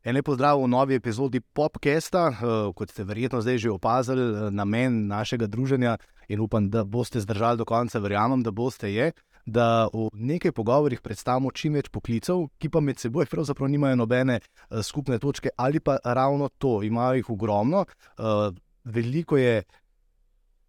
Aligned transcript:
En 0.00 0.16
lep 0.16 0.24
pozdrav 0.24 0.56
v 0.56 0.64
novi 0.64 0.96
epizodi 0.96 1.42
Popkesta. 1.44 2.30
Uh, 2.32 2.70
kot 2.72 2.88
ste 2.88 3.04
verjetno 3.04 3.42
zdaj 3.44 3.58
že 3.60 3.68
opazili, 3.68 4.22
uh, 4.32 4.48
namen 4.48 5.04
našega 5.10 5.44
druženja 5.44 5.98
in 6.32 6.40
upam, 6.40 6.70
da 6.72 6.86
boste 6.88 7.20
zdržali 7.20 7.60
do 7.60 7.66
konca, 7.68 8.00
verjamem, 8.00 8.40
da 8.40 8.50
boste, 8.50 8.88
je, 8.88 9.10
da 9.44 9.90
v 9.92 10.08
nekaj 10.16 10.54
pogovorih 10.56 11.02
predstavimo 11.04 11.52
čim 11.52 11.76
več 11.76 11.90
poklicev, 11.92 12.46
ki 12.56 12.70
pa 12.72 12.80
med 12.80 12.96
seboj 12.96 13.28
pravzaprav 13.28 13.68
nimajo 13.68 14.00
nobene 14.00 14.38
uh, 14.40 14.80
skupne 14.80 15.18
točke 15.20 15.52
ali 15.56 15.84
pa 15.84 15.98
ravno 16.04 16.48
to, 16.48 16.80
imajo 16.82 17.20
jih 17.20 17.30
ogromno. 17.30 17.84
Veliko 18.84 19.36
je 19.36 19.62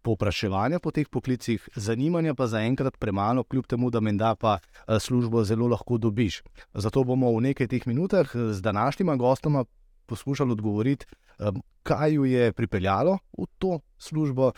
povpraševanja 0.02 0.78
po 0.82 0.90
teh 0.90 1.08
poklicih, 1.08 1.62
zanimanja 1.76 2.34
pa 2.34 2.46
zaenkrat 2.50 2.98
premalo, 2.98 3.44
kljub 3.44 3.66
temu, 3.66 3.90
da 3.90 4.00
menda 4.00 4.34
pa 4.34 4.58
eh, 4.58 4.98
službo 5.00 5.44
zelo 5.44 5.68
lahko 5.70 5.98
dobiš. 5.98 6.42
Zato 6.74 7.04
bomo 7.04 7.30
v 7.36 7.48
nekaj 7.48 7.70
teh 7.70 7.86
minutah 7.86 8.26
eh, 8.34 8.52
z 8.52 8.62
današnjima 8.62 9.16
gostoma 9.16 9.64
poskušali 10.06 10.52
odgovoriti, 10.52 11.06
eh, 11.38 11.52
kaj 11.82 12.14
ju 12.14 12.24
je 12.24 12.52
pripeljalo 12.52 13.18
v 13.38 13.46
to 13.58 13.80
službo, 13.98 14.52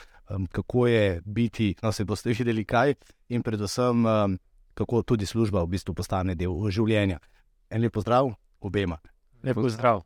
kako 0.50 0.86
je 0.86 1.20
biti, 1.24 1.74
no 1.82 1.92
se 1.92 2.04
boste 2.04 2.32
videli 2.32 2.64
kaj, 2.64 2.94
in 3.28 3.42
predvsem, 3.42 4.04
kako 4.74 5.02
tudi 5.02 5.26
služba 5.26 5.62
v 5.62 5.76
bistvu 5.76 5.94
postane 5.94 6.34
del 6.34 6.70
življenja. 6.70 7.18
En 7.70 7.82
lep 7.82 7.92
pozdrav 7.92 8.32
obema. 8.60 8.98
Lep 9.42 9.56
pozdrav. 9.56 10.02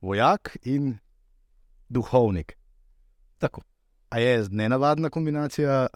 Vojak 0.00 0.56
in 0.64 0.94
duhovnik. 1.88 2.56
Tako. 3.38 3.62
A 4.10 4.18
je 4.18 4.46
nenavadna 4.50 5.10
kombinacija 5.10 5.86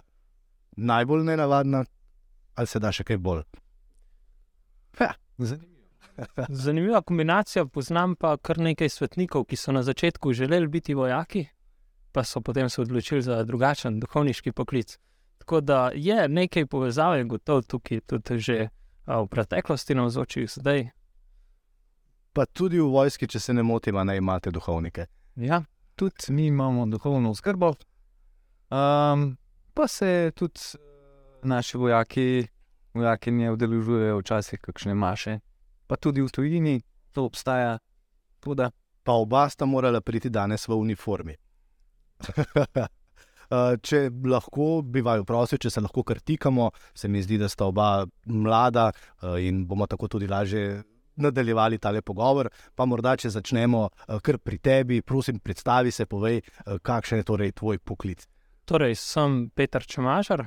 najbolj 0.77 1.25
nenavadna, 1.25 1.85
ali 2.55 2.67
se 2.67 2.79
da 2.79 2.93
še 2.93 3.05
kaj 3.05 3.19
bolj? 3.19 3.45
Ja, 5.01 5.15
zanimivo. 5.39 5.71
Zanimiva 6.49 7.03
kombinacija. 7.03 7.65
Poznam 7.67 8.17
pa 8.17 8.37
kar 8.37 8.59
nekaj 8.59 8.89
svetnikov, 8.89 9.45
ki 9.45 9.57
so 9.57 9.73
na 9.73 9.83
začetku 9.83 10.33
želeli 10.33 10.69
biti 10.69 10.95
vojaki, 10.95 11.47
pa 12.13 12.25
so 12.25 12.41
potem 12.41 12.69
se 12.69 12.81
odločili 12.83 13.23
za 13.23 13.45
drugačen 13.45 14.01
duhovniški 14.01 14.53
poklic. 14.53 14.99
Tako 15.39 15.61
da 15.61 15.91
je 15.95 16.29
nekaj 16.29 16.67
povezave, 16.67 17.25
gotovo 17.25 17.63
tukaj 17.63 18.01
tudi 18.01 18.39
že 18.39 18.69
v 19.07 19.27
preteklosti 19.27 19.95
na 19.95 20.05
vzočih 20.05 20.51
zdaj. 20.51 20.89
Pa 22.33 22.47
tudi 22.47 22.79
v 22.79 22.87
vojski, 22.87 23.27
če 23.27 23.41
se 23.41 23.55
ne 23.55 23.63
motim, 23.63 23.97
ne 24.07 24.17
imate 24.17 24.51
duhovnike. 24.51 25.07
Ja, 25.37 25.65
tudi 25.97 26.33
mi 26.33 26.47
imamo 26.47 26.87
duhovno 26.87 27.35
skrbo, 27.35 27.75
Um, 28.71 29.37
pa 29.75 29.89
se 29.89 30.33
tudi 30.35 30.61
eh, 30.75 30.79
naši 31.43 31.79
vojaki, 31.79 32.47
vojaki 32.95 33.31
ne 33.31 33.51
udeležujejo 33.51 34.21
včasih 34.21 34.61
kakšne 34.63 34.95
maše, 34.95 35.41
pa 35.87 35.97
tudi 35.97 36.23
v 36.23 36.31
tujini 36.31 36.81
to 37.13 37.25
obstaja. 37.25 37.79
Tuda. 38.41 38.71
Pa 39.03 39.13
oba 39.13 39.49
sta 39.51 39.67
morala 39.67 40.01
priti 40.01 40.31
danes 40.31 40.69
v 40.69 40.79
uniformi. 40.79 41.37
Eh, 43.51 43.75
če 43.83 44.13
lahko, 44.31 44.79
bi 44.87 45.01
vaju 45.03 45.25
prosil, 45.27 45.59
če 45.59 45.73
se 45.75 45.81
lahko 45.83 46.05
krtikamo, 46.07 46.69
se 46.95 47.09
mi 47.11 47.19
zdi, 47.19 47.35
da 47.35 47.49
sta 47.51 47.67
oba 47.67 48.05
mlada 48.31 48.93
eh, 48.95 49.41
in 49.49 49.65
bomo 49.67 49.89
tako 49.91 50.07
tudi 50.07 50.29
lažje 50.31 50.85
nadaljevali 51.19 51.81
tale 51.83 51.99
pogovor. 52.01 52.47
Pa 52.79 52.87
morda, 52.87 53.17
če 53.19 53.33
začnemo 53.35 53.81
kar 54.23 54.39
pri 54.39 54.59
tebi, 54.63 55.01
prosim, 55.03 55.41
predstavi 55.43 55.91
se, 55.91 56.07
povej, 56.07 56.39
kakšen 56.87 57.25
je 57.25 57.27
torej 57.27 57.51
tvoj 57.59 57.83
poklic. 57.83 58.23
Torej, 58.71 58.95
sem 58.95 59.49
Petr 59.51 59.83
Čemažar, 59.83 60.45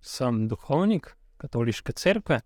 sem 0.00 0.46
duhovnik 0.48 1.10
katoliške 1.36 1.92
cerkve, 1.92 2.38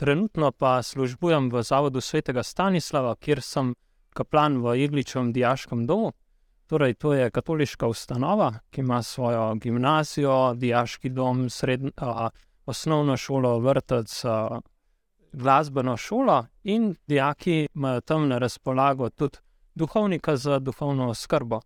trenutno 0.00 0.48
pa 0.56 0.78
službujem 0.82 1.50
v 1.52 1.60
Zavodu 1.62 2.00
svetega 2.00 2.40
Stanislava, 2.42 3.12
kjer 3.20 3.42
sem 3.44 3.74
kaplan 4.16 4.56
v 4.64 4.78
Igličevem 4.86 5.34
diaškem 5.36 5.84
domu. 5.84 6.14
Torej, 6.64 6.96
to 6.96 7.12
je 7.12 7.28
katoliška 7.30 7.92
ustanova, 7.92 8.54
ki 8.70 8.80
ima 8.80 9.02
svojo 9.02 9.54
gimnazijo, 9.60 10.54
diaški 10.56 11.12
dom, 11.12 11.50
sredn, 11.52 11.92
a, 12.00 12.30
osnovno 12.64 13.20
šolo, 13.20 13.58
vrtec, 13.60 14.24
a, 14.24 14.60
glasbeno 15.32 15.96
šolo 15.96 16.46
in 16.64 16.94
dijaki 17.06 17.66
imajo 17.74 18.00
tam 18.00 18.28
na 18.28 18.38
razpolago 18.38 19.10
tudi 19.10 19.44
duhovnika 19.74 20.36
za 20.36 20.58
duhovno 20.58 21.14
skrbo. 21.14 21.60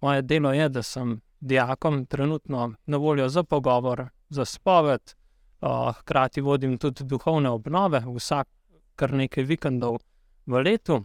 Moje 0.00 0.22
delo 0.22 0.52
je, 0.52 0.68
da 0.68 0.82
sem 0.82 1.20
dijakom 1.40 2.06
trenutno 2.06 2.74
na 2.86 2.96
voljo 2.96 3.28
za 3.28 3.42
pogovor, 3.42 4.08
za 4.28 4.44
spoved, 4.44 5.14
hkrati 5.98 6.40
vodim 6.40 6.78
tudi 6.78 7.04
duhovne 7.04 7.50
obnove, 7.50 8.02
vsak 8.06 8.48
kar 8.96 9.12
nekaj 9.12 9.44
vikendov 9.44 9.98
v 10.46 10.62
letu. 10.62 11.04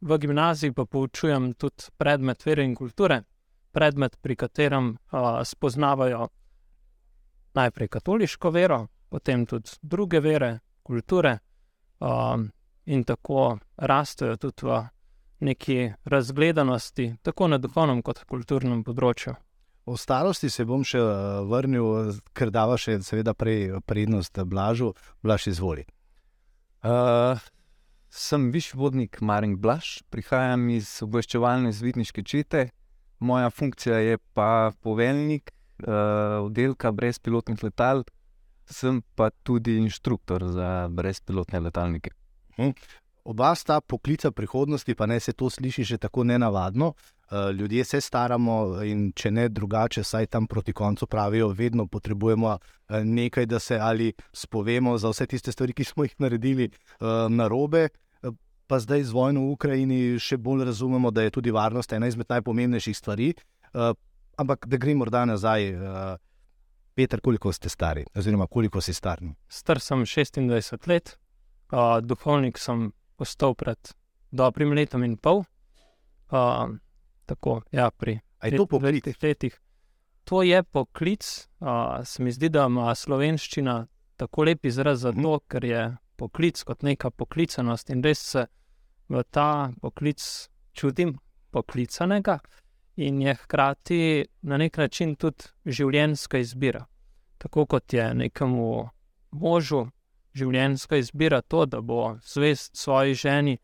V 0.00 0.18
gimnaziji 0.18 0.72
pa 0.72 0.84
poučujem 0.84 1.52
tudi 1.54 1.90
predmet 1.96 2.46
vere 2.46 2.64
in 2.64 2.74
kulture, 2.74 3.22
predmet, 3.72 4.16
pri 4.22 4.36
katerem 4.36 4.96
spoznavajo 5.44 6.28
najprej 7.54 7.88
katoliško 7.88 8.50
vero, 8.50 8.86
potem 9.08 9.46
tudi 9.46 9.70
druge 9.82 10.20
vere, 10.20 10.58
kulture, 10.82 11.38
in 12.86 13.04
tako 13.04 13.58
rastejo 13.76 14.36
tudi 14.36 14.66
v 14.66 14.82
neki 15.40 15.92
razgledanosti, 16.04 17.16
tako 17.22 17.48
na 17.48 17.58
duhovnem 17.58 18.02
kot 18.02 18.22
kulturnem 18.28 18.82
področju. 18.84 19.34
O 19.86 19.96
starosti 19.96 20.50
se 20.50 20.64
bom 20.66 20.82
še 20.84 20.98
eh, 20.98 21.42
vrnil, 21.46 22.14
ker 22.34 22.50
dava 22.50 22.78
še, 22.80 22.98
seveda, 23.06 23.36
prej 23.38 23.78
prednost 23.86 24.40
Blažu, 24.48 24.94
Blaž 25.22 25.46
izvoli. 25.52 25.86
Uh, 26.86 27.38
sem 28.12 28.50
višvodnik 28.54 29.20
Marin 29.20 29.56
Blaž, 29.58 30.00
prihajam 30.12 30.68
iz 30.70 30.90
obveščevalne 31.02 31.72
zvidniške 31.74 32.22
čete, 32.22 32.68
moja 33.18 33.48
funkcija 33.50 33.98
je 34.04 34.20
pa 34.36 34.70
poveljnik 34.84 35.50
uh, 35.50 36.44
oddelka 36.44 36.92
brezpilotnih 36.94 37.64
letal, 37.64 38.04
sem 38.66 39.00
pa 39.18 39.32
tudi 39.46 39.78
inštruktor 39.80 40.46
za 40.54 40.70
brezpilotne 40.94 41.62
letalnike. 41.66 42.14
Hm 42.58 42.74
oba 43.26 43.54
sta 43.54 43.80
poklica 43.80 44.30
prihodnosti, 44.30 44.94
pa 44.94 45.06
ne 45.06 45.20
se 45.20 45.32
to 45.32 45.50
sliši 45.50 45.84
že 45.84 45.98
tako 45.98 46.24
nenavadno. 46.24 46.92
Uh, 47.26 47.50
ljudje 47.50 47.84
se 47.84 48.00
staramo 48.00 48.82
in 48.84 49.12
če 49.12 49.30
ne 49.30 49.48
drugače, 49.48 50.04
saj 50.04 50.26
tam 50.26 50.46
proti 50.46 50.72
koncu 50.72 51.06
pravijo, 51.06 51.48
vedno 51.48 51.86
potrebujemo 51.86 52.48
uh, 52.48 52.58
nekaj, 53.04 53.46
da 53.46 53.58
se 53.58 53.78
ali 53.78 54.12
spovemo 54.32 54.98
za 54.98 55.10
vse 55.10 55.26
tiste 55.26 55.52
stvari, 55.52 55.72
ki 55.72 55.84
smo 55.84 56.04
jih 56.04 56.14
naredili 56.18 56.70
uh, 56.70 57.08
na 57.30 57.48
robe. 57.48 57.88
Pa 58.66 58.78
zdaj 58.82 59.04
z 59.06 59.14
vojno 59.14 59.44
v 59.46 59.50
Ukrajini 59.54 59.98
še 60.18 60.36
bolj 60.42 60.64
razumemo, 60.66 61.10
da 61.10 61.22
je 61.22 61.30
tudi 61.30 61.50
varnost 61.54 61.92
ena 61.92 62.08
izmed 62.10 62.26
najpomembnejših 62.28 62.96
stvari. 62.98 63.28
Ampak 64.36 64.66
da 64.66 64.76
gremo 64.76 65.04
morda 65.04 65.20
nazaj, 65.24 65.68
Peter, 66.96 67.20
koliko 67.20 67.52
ste 67.52 67.68
stari, 67.68 68.02
oziroma 68.14 68.46
koliko 68.46 68.80
si 68.80 68.94
star? 68.94 69.22
Star 69.48 69.78
sem 69.80 70.02
26 70.02 70.88
let, 70.90 71.14
uh, 71.70 72.00
duhovnik 72.02 72.58
sem 72.58 72.90
postal 73.16 73.54
pred 73.54 73.92
dobrim 74.30 74.72
letom 74.72 75.04
in 75.04 75.16
pol. 75.16 75.44
Uh, 76.30 76.76
tako, 77.26 77.62
ja, 77.72 77.90
pri 77.90 78.18
petih 78.40 79.16
letih. 79.22 79.60
To 80.24 80.42
je 80.42 80.62
poklic, 80.62 81.48
uh, 81.60 82.04
se 82.04 82.22
mi 82.22 82.32
zdi, 82.32 82.48
da 82.48 82.66
ima 82.66 82.94
slovenščina 82.94 83.86
tako 84.16 84.44
lep 84.44 84.64
izraz 84.66 85.00
za 85.00 85.12
to, 85.12 85.38
ker 85.48 85.64
je 85.64 85.82
poklic 86.16 86.62
kot 86.62 86.82
neka 86.82 87.10
poklicanost 87.10 87.90
in 87.90 88.02
res 88.02 88.22
se 88.32 88.46
v 89.08 89.22
ta 89.30 89.70
poklic 89.80 90.48
čutim, 90.72 91.18
poklicanega 91.50 92.40
in 92.96 93.20
je 93.22 93.34
hkrati 93.34 94.26
na 94.42 94.56
nek 94.56 94.76
način 94.76 95.14
tudi 95.16 95.52
življenjska 95.66 96.38
izbira. 96.38 96.86
Tako 97.38 97.66
kot 97.66 97.92
je 97.92 98.14
nekemu 98.14 98.88
možu 99.30 99.86
življenjska 100.36 101.00
izbira 101.00 101.40
to, 101.42 101.64
da 101.66 101.80
bo 101.80 102.16
zvest 102.24 102.76
svoji 102.76 103.14
ženi 103.14 103.56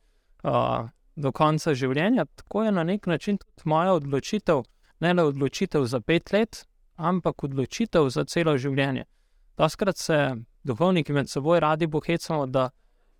uh, 0.44 0.88
do 1.16 1.32
konca 1.32 1.74
življenja, 1.74 2.24
tako 2.36 2.64
je 2.64 2.72
na 2.72 2.84
nek 2.84 3.06
način 3.06 3.38
tudi 3.38 3.68
moja 3.68 3.92
odločitev, 3.98 4.62
ne 5.00 5.12
le 5.14 5.26
odločitev 5.30 5.84
za 5.86 6.00
pet 6.00 6.32
let, 6.32 6.64
ampak 6.96 7.44
odločitev 7.44 8.08
za 8.10 8.24
celo 8.24 8.56
življenje. 8.58 9.04
Daskrat 9.58 9.98
se 9.98 10.18
duhovniki 10.64 11.12
med 11.12 11.28
seboj 11.28 11.60
radi 11.60 11.86
bohecamo, 11.86 12.46
da 12.46 12.70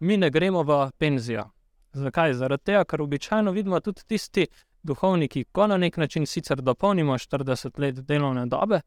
mi 0.00 0.16
ne 0.16 0.30
gremo 0.30 0.62
v 0.62 0.78
penzijo. 0.98 1.50
Zakaj? 1.92 2.34
Zaradi 2.34 2.64
tega, 2.64 2.84
ker 2.88 3.02
običajno 3.02 3.52
vidimo 3.52 3.80
tudi 3.80 4.06
tisti 4.08 4.46
duhovniki, 4.82 5.44
ko 5.52 5.66
na 5.66 5.76
nek 5.76 5.96
način 5.96 6.26
sicer 6.26 6.62
dopolnimo 6.62 7.18
40 7.18 7.78
let 7.78 8.00
delovne 8.08 8.46
dobe, 8.46 8.80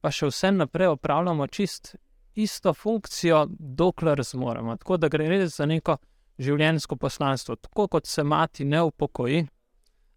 pa 0.00 0.10
še 0.10 0.30
vse 0.30 0.52
naprej 0.52 0.94
opravljamo 0.94 1.46
čist 1.46 1.96
isto 2.34 2.74
funkcijo, 2.74 3.46
dokler 3.58 4.22
zmoremo. 4.24 4.76
Tako 4.76 4.96
da 4.96 5.08
gre 5.08 5.28
res 5.28 5.56
za 5.56 5.66
neko 5.66 5.96
življenjsko 6.38 6.96
poslanstvo. 6.96 7.56
Tako 7.56 7.88
kot 7.88 8.06
se 8.06 8.24
mati 8.24 8.64
ne 8.64 8.82
upokoji, 8.82 9.44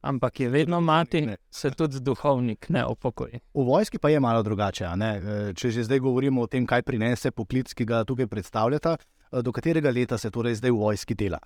ampak 0.05 0.39
je 0.39 0.49
vedno 0.49 0.81
mati, 0.81 1.25
se 1.51 1.71
tudi 1.71 1.99
duhovnik 1.99 2.69
ne 2.69 2.85
upokoji. 2.85 3.41
V 3.53 3.65
vojski 3.65 3.99
pa 3.99 4.09
je 4.09 4.19
malo 4.19 4.43
drugače. 4.43 4.85
E, 4.85 5.53
če 5.57 5.71
že 5.71 5.83
zdaj 5.83 5.99
govorimo 5.99 6.45
o 6.45 6.47
tem, 6.47 6.65
kaj 6.65 6.85
prinese 6.85 7.31
poklic, 7.31 7.73
ki 7.73 7.85
ga 7.85 8.03
tukaj 8.05 8.27
predstavljata, 8.27 8.97
e, 8.97 9.41
do 9.41 9.51
katerega 9.51 9.91
leta 9.91 10.17
se 10.17 10.31
torej 10.31 10.59
zdaj 10.61 10.71
v 10.71 10.81
vojski 10.81 11.17
dela? 11.17 11.39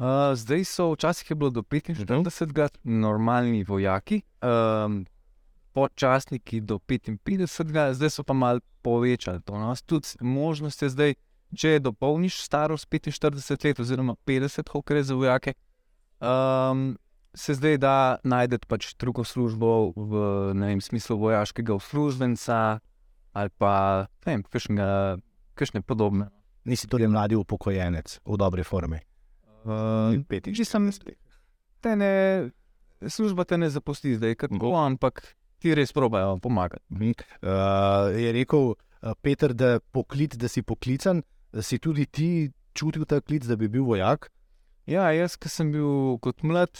Uh, 0.00 0.32
zdaj 0.32 0.64
so, 0.64 0.92
včasih 0.94 1.30
je 1.30 1.36
bilo 1.36 1.50
do 1.50 1.62
45, 1.62 2.78
normalni 2.84 3.64
vojaki, 3.68 4.22
um, 4.40 5.02
počasniki 5.72 6.60
do 6.60 6.78
55, 6.78 7.94
zdaj 7.94 8.10
so 8.10 8.24
pa 8.26 8.34
malo 8.34 8.60
povečali 8.82 9.40
to. 9.44 9.58
No? 9.58 9.74
Tudi 9.86 10.08
možnost 10.20 10.82
je 10.82 10.88
zdaj, 10.88 11.14
če 11.56 11.78
dopolniš 11.82 12.42
starost 12.42 12.88
45 12.90 13.64
let, 13.64 13.80
oziroma 13.80 14.14
50, 14.26 14.68
koliko 14.68 14.94
je 14.94 15.02
za 15.02 15.14
vojake, 15.14 15.54
um, 16.20 16.98
se 17.34 17.54
zdaj 17.54 17.78
da 17.78 17.94
najti 18.24 18.58
pač 18.66 18.94
drugo 18.98 19.24
službo 19.24 19.92
v 19.96 20.22
vem, 20.58 20.80
smislu 20.80 21.18
vojaškega 21.18 21.74
uslužbenca 21.74 22.80
ali 23.32 23.50
pa 23.58 24.06
ne 24.26 24.32
vem, 24.32 24.42
kakšne 25.54 25.82
podobne. 25.86 26.30
Nisi 26.66 26.88
torej 26.90 27.08
mladi 27.08 27.38
upokojenec 27.38 28.18
v 28.26 28.36
dobrej 28.36 28.66
formi. 28.66 28.98
Uh, 29.64 30.16
že 30.50 30.64
sem, 30.64 30.90
te 31.80 31.94
ne, 31.96 32.14
služba 33.06 33.44
te 33.44 33.56
ne 33.56 33.70
zapusti 33.70 34.16
zdaj, 34.16 34.34
kako, 34.34 34.74
ampak 34.76 35.22
ti 35.60 35.74
res 35.76 35.92
probajo 35.92 36.38
pomagati. 36.42 36.82
Uh, 36.90 38.10
je 38.16 38.32
rekel 38.34 38.72
uh, 38.72 39.12
Peter, 39.22 39.54
da, 39.54 39.78
poklic, 39.92 40.36
da 40.40 40.48
si 40.48 40.62
poklican, 40.62 41.22
da 41.52 41.62
si 41.62 41.78
tudi 41.78 42.06
ti 42.06 42.30
čutil 42.74 43.04
ta 43.04 43.20
klic, 43.20 43.44
da 43.44 43.56
bi 43.56 43.68
bil 43.68 43.84
vojak. 43.84 44.30
Ja, 44.88 45.10
jaz, 45.14 45.36
ki 45.38 45.50
sem 45.52 45.70
bil 45.74 46.18
kot 46.24 46.42
mlad, 46.46 46.72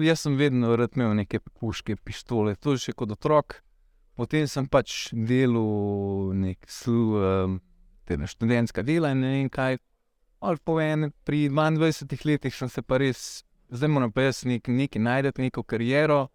jaz 0.00 0.22
sem 0.24 0.36
vedno 0.38 0.72
imel 0.74 1.14
neke 1.18 1.40
puške, 1.40 1.96
pištole, 1.96 2.54
to 2.56 2.76
je 2.76 2.86
še 2.86 2.96
kot 2.96 3.12
otrok. 3.12 3.60
Potem 4.16 4.46
sem 4.48 4.64
pač 4.64 5.10
delal 5.12 6.32
nek 6.32 6.64
slu, 6.72 7.18
um, 7.20 7.58
študentska 8.06 8.82
dela 8.86 9.10
in 9.12 9.20
ne 9.20 9.32
vem 9.34 9.50
kaj. 9.52 9.76
En, 10.46 11.10
pri 11.26 11.48
22 11.50 12.24
letih 12.24 12.54
sem 12.54 12.68
se 12.70 12.82
pa 12.82 13.00
res, 13.02 13.42
zdaj 13.72 13.90
moram 13.90 14.12
pa 14.12 14.28
jaz 14.28 14.44
nek, 14.46 14.68
nekaj 14.68 15.02
najti, 15.02 15.42
neko 15.42 15.64
kariero. 15.66 16.28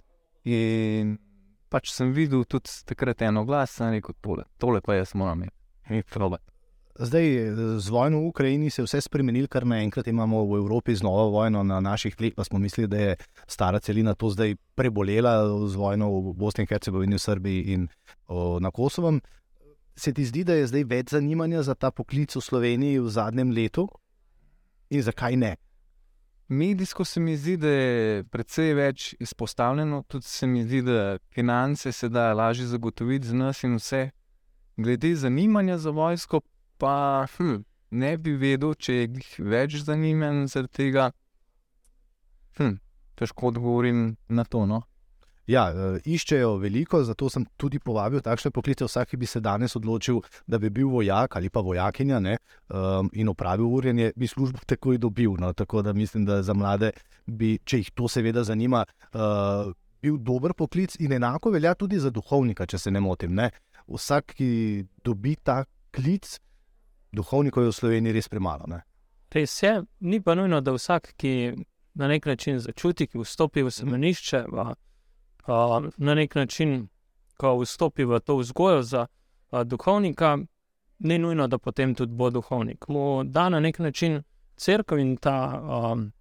In 0.44 1.18
pač 1.72 1.94
sem 1.96 2.12
videl 2.14 2.44
tudi 2.50 2.72
takrat 2.86 3.24
eno 3.24 3.46
glas, 3.48 3.78
da 3.80 3.92
je 3.96 4.04
tole, 4.22 4.46
tole 4.60 4.82
pa 4.84 5.00
jaz 5.00 5.16
moram 5.16 5.44
imeti. 5.44 5.58
Zdaj, 7.02 7.26
z 7.80 7.90
vojno 7.90 8.20
v 8.20 8.28
Ukrajini 8.28 8.70
se 8.70 8.82
je 8.82 8.86
vse 8.86 9.00
spremenilo, 9.02 9.48
kar 9.48 9.64
naenkrat 9.66 10.08
imamo 10.12 10.44
v 10.46 10.60
Evropi 10.60 10.96
znova 10.96 11.30
vojno 11.32 11.64
na 11.64 11.80
naših 11.80 12.16
tleh, 12.16 12.36
pa 12.36 12.44
smo 12.44 12.60
mislili, 12.60 12.88
da 12.88 12.98
je 12.98 13.16
stara 13.48 13.80
celina 13.80 14.14
to 14.14 14.30
zdaj 14.30 14.56
prebolela 14.76 15.48
z 15.68 15.76
vojno 15.76 16.12
v 16.12 16.34
Bosni 16.38 16.68
in 16.68 16.68
Hercegovini, 16.68 17.16
v 17.16 17.24
Srbiji 17.24 17.64
in 17.74 17.88
o, 18.28 18.60
na 18.60 18.72
Kosovem. 18.72 19.22
Se 19.96 20.14
ti 20.14 20.26
zdi, 20.26 20.44
da 20.44 20.54
je 20.60 20.68
zdaj 20.68 20.84
več 20.84 21.16
zanimanja 21.16 21.64
za 21.64 21.76
ta 21.76 21.92
poklic 21.92 22.36
v 22.36 22.44
Sloveniji 22.44 23.00
v 23.00 23.10
zadnjem 23.10 23.56
letu 23.56 23.88
in 24.92 25.02
zakaj 25.02 25.40
ne? 25.40 25.56
Medijsko 26.52 27.06
se 27.06 27.20
mi 27.20 27.38
zdi, 27.38 27.54
da 27.58 27.68
je 27.68 28.24
precej 28.28 28.74
več 28.76 29.04
izpostavljeno, 29.24 30.02
tudi 30.08 30.28
se 30.28 30.48
mi 30.48 30.66
zdi, 30.66 30.82
da 30.84 31.18
finance 31.32 31.92
se 31.92 32.10
da 32.10 32.34
lažje 32.34 32.66
zagotoviti 32.68 33.28
z 33.28 33.38
nas 33.40 33.64
in 33.64 33.78
vse. 33.80 34.10
Glede 34.78 35.14
zanimanja 35.16 35.78
za 35.78 35.94
vojsko, 35.96 36.42
pa 36.78 37.26
hm, 37.38 37.62
ne 37.92 38.18
bi 38.18 38.36
vedel, 38.36 38.74
če 38.76 38.98
je 38.98 39.08
jih 39.08 39.30
več 39.48 39.78
zanimanj 39.88 40.44
zaradi 40.52 40.74
tega. 40.76 41.06
Hm, 42.60 42.76
težko 43.16 43.48
odgovorim 43.54 44.18
na 44.28 44.44
to. 44.44 44.66
No? 44.68 44.82
Ja, 45.52 45.66
e, 45.72 46.00
iščejo 46.08 46.56
veliko, 46.62 47.02
zato 47.04 47.28
sem 47.32 47.46
tudi 47.60 47.80
povabil 47.84 48.22
takšne 48.24 48.52
poklice. 48.56 48.86
Vsak, 48.88 49.12
ki 49.12 49.20
bi 49.20 49.28
se 49.28 49.42
danes 49.44 49.76
odločil, 49.76 50.22
da 50.48 50.60
bi 50.62 50.72
bil 50.74 50.90
vojak 50.92 51.36
ali 51.40 51.50
pa 51.50 51.64
vojakinja 51.66 52.20
ne, 52.24 52.38
um, 52.70 53.10
in 53.14 53.32
opravil 53.32 53.68
urjenje, 53.68 54.12
bi 54.16 54.28
službo 54.28 54.64
takoj 54.74 55.00
dobil. 55.02 55.36
No. 55.40 55.52
Tako 55.54 55.82
da 55.82 55.94
mislim, 55.94 56.26
da 56.26 56.42
za 56.44 56.54
mlade, 56.54 56.92
bi, 57.26 57.58
če 57.66 57.82
jih 57.84 57.92
to 57.96 58.08
seveda 58.12 58.44
zanima, 58.48 58.86
uh, 59.14 59.74
bil 60.02 60.18
dober 60.18 60.54
poklic 60.58 60.96
in 61.00 61.14
enako 61.18 61.52
velja 61.54 61.74
tudi 61.76 62.00
za 62.00 62.10
duhovnika, 62.10 62.66
če 62.66 62.80
se 62.86 62.92
ne 62.92 63.02
motim. 63.04 63.36
Ne. 63.36 63.52
Vsak, 63.92 64.38
ki 64.38 64.52
dobi 65.04 65.36
ta 65.44 65.64
klic, 65.92 66.38
duhovnikov 67.12 67.66
je 67.68 67.74
v 67.74 67.76
Sloveniji 67.76 68.16
res 68.16 68.32
premalo. 68.32 68.70
Ne. 68.72 68.80
Res 69.32 69.58
je, 69.64 69.74
ni 70.08 70.22
pa 70.24 70.36
nujno, 70.36 70.62
da 70.64 70.74
vsak, 70.76 71.14
ki 71.20 71.34
na 72.00 72.08
nek 72.08 72.26
način 72.26 72.60
začuti, 72.64 73.10
ki 73.12 73.20
vstopi 73.20 73.66
v 73.68 73.74
semenišče. 73.76 74.46
Mm 74.48 74.80
na 75.98 76.16
nek 76.16 76.36
način, 76.36 76.88
ko 77.38 77.58
vstopi 77.58 78.06
v 78.06 78.20
to 78.20 78.38
vzgojo 78.38 78.82
za 78.84 79.06
uh, 79.08 79.62
duhovnika, 79.64 80.38
ni 81.00 81.18
nujno, 81.18 81.48
da 81.48 81.58
potem 81.58 81.96
tudi 81.96 82.14
bo 82.14 82.30
duhovnik. 82.30 82.88
Mu 82.88 83.24
da 83.24 83.50
na 83.50 83.60
nek 83.60 83.80
način 83.80 84.24
crkva 84.56 85.00
in 85.00 85.18
ta 85.18 85.62
um, 85.62 86.12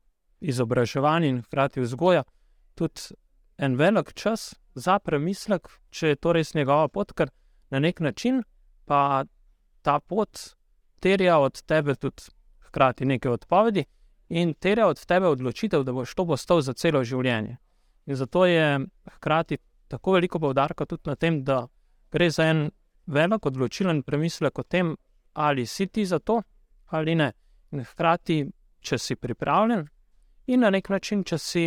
izobraževanje 0.40 1.28
in 1.28 1.42
hkrati 1.42 1.80
vzgoja 1.80 2.22
tudi 2.74 3.00
en 3.58 3.76
velik 3.76 4.12
čas 4.12 4.54
za 4.74 4.98
premislek, 4.98 5.68
če 5.90 6.08
je 6.08 6.16
to 6.16 6.32
res 6.32 6.54
njegova 6.54 6.88
pot, 6.88 7.12
ker 7.12 7.28
na 7.70 7.78
nek 7.78 8.00
način 8.00 8.42
pa 8.84 9.24
ta 9.82 10.00
pot 10.00 10.56
terja 11.00 11.38
od 11.38 11.62
tebe 11.62 11.94
tudi 11.94 12.22
hkrati 12.66 13.04
nekaj 13.04 13.32
odpovedi. 13.32 13.84
In 14.28 14.54
terja 14.54 14.86
od 14.86 15.04
tebe 15.06 15.26
odločitev, 15.26 15.82
da 15.84 15.92
boš 15.92 16.14
to 16.14 16.26
postal 16.26 16.60
za 16.62 16.72
celo 16.72 17.02
življenje. 17.04 17.56
In 18.06 18.16
zato 18.16 18.46
je 18.46 18.78
hkrati 19.16 19.58
tako 19.88 20.12
veliko 20.12 20.38
povdarka 20.38 20.86
tudi 20.86 21.10
na 21.10 21.16
tem, 21.16 21.42
da 21.44 21.66
gre 22.12 22.30
za 22.30 22.46
en 22.46 22.70
velik 23.06 23.46
odločilen 23.46 24.02
premislek 24.02 24.58
o 24.58 24.62
tem, 24.62 24.96
ali 25.32 25.66
si 25.66 25.86
ti 25.86 26.06
za 26.06 26.18
to 26.18 26.42
ali 26.90 27.14
ne. 27.14 27.32
In 27.70 27.84
hkrati, 27.84 28.44
če 28.80 28.98
si 28.98 29.16
pripravljen 29.16 29.84
in 30.50 30.64
na 30.64 30.70
nek 30.70 30.88
način, 30.90 31.22
če 31.24 31.38
si 31.38 31.64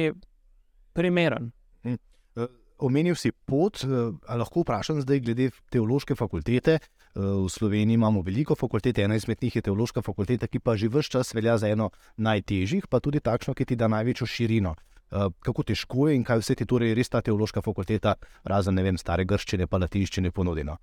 primeren. 0.93 1.51
Hm. 1.83 1.95
Eh, 2.35 2.49
omenil 2.83 3.15
si 3.15 3.31
pot, 3.31 3.83
eh, 3.83 3.87
ali 4.27 4.39
lahko 4.41 4.65
vprašam 4.65 4.99
zdaj, 5.01 5.21
glede 5.23 5.49
teološke 5.71 6.15
fakultete. 6.19 6.79
Eh, 6.79 7.19
v 7.19 7.47
Sloveniji 7.49 7.95
imamo 7.95 8.21
veliko 8.21 8.55
fakultet, 8.55 8.99
ena 8.99 9.15
izmed 9.15 9.37
njih 9.41 9.55
je 9.55 9.61
teološka 9.69 10.01
fakulteta, 10.01 10.47
ki 10.47 10.59
pa 10.59 10.75
že 10.75 10.89
vse 10.89 11.15
čas 11.15 11.33
velja 11.33 11.57
za 11.57 11.69
eno 11.69 11.91
najtežjih, 12.17 12.87
pa 12.89 12.99
tudi 12.99 13.19
takšno, 13.19 13.53
ki 13.53 13.65
ti 13.65 13.75
da 13.75 13.87
največjo 13.87 14.27
širino. 14.27 14.75
Eh, 15.13 15.29
kako 15.39 15.63
težko 15.63 16.07
je 16.09 16.15
in 16.17 16.23
kaj 16.25 16.39
vse 16.41 16.55
ti 16.57 16.65
torej 16.65 16.95
res 16.97 17.11
ta 17.13 17.19
teološka 17.21 17.61
fakulteta, 17.61 18.15
razen 18.49 18.79
vem, 18.81 18.97
stare 18.97 19.27
grščine, 19.29 19.67
pa 19.69 19.77
latinščine, 19.77 20.31
ponudila. 20.33 20.73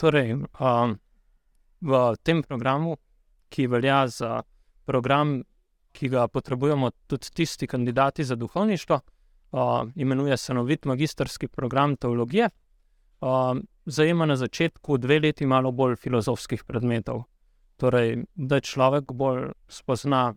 Torej, 0.00 0.32
um, 0.32 0.94
v 1.84 2.00
tem 2.24 2.40
programu, 2.42 2.96
ki 3.52 3.66
velja 3.68 4.06
za 4.08 4.30
program, 4.88 5.42
ki 5.92 6.08
ga 6.08 6.24
potrebujemo 6.32 6.88
tudi 7.10 7.34
tisti 7.36 7.68
kandidati 7.68 8.24
za 8.24 8.38
duhovništvo, 8.40 8.96
uh, 8.96 9.90
imenuje 9.94 10.36
se 10.36 10.54
novit 10.54 10.88
magistrski 10.88 11.48
program 11.48 11.98
teologije. 12.00 12.48
Uh, 13.20 13.60
zajema 13.84 14.24
na 14.26 14.38
začetku 14.40 14.96
dve 14.96 15.20
leti 15.20 15.46
malo 15.46 15.72
bolj 15.72 15.98
filozofskih 16.00 16.64
predmetov. 16.64 17.26
Torej, 17.76 18.22
da 18.34 18.60
človek 18.60 19.12
bolj 19.12 19.50
spozna 19.68 20.32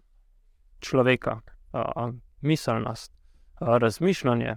človeka, 0.83 1.39
uh, 1.71 2.11
miselnost, 2.43 3.11
razmišljanje, 3.59 4.55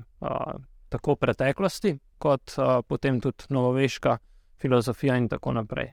tako 0.88 1.16
preteklosti, 1.16 1.99
kot 2.19 2.52
potem 2.88 3.21
tudi 3.21 3.45
novoveška 3.49 4.19
filozofija 4.59 5.16
in 5.16 5.28
tako 5.28 5.52
naprej. 5.52 5.93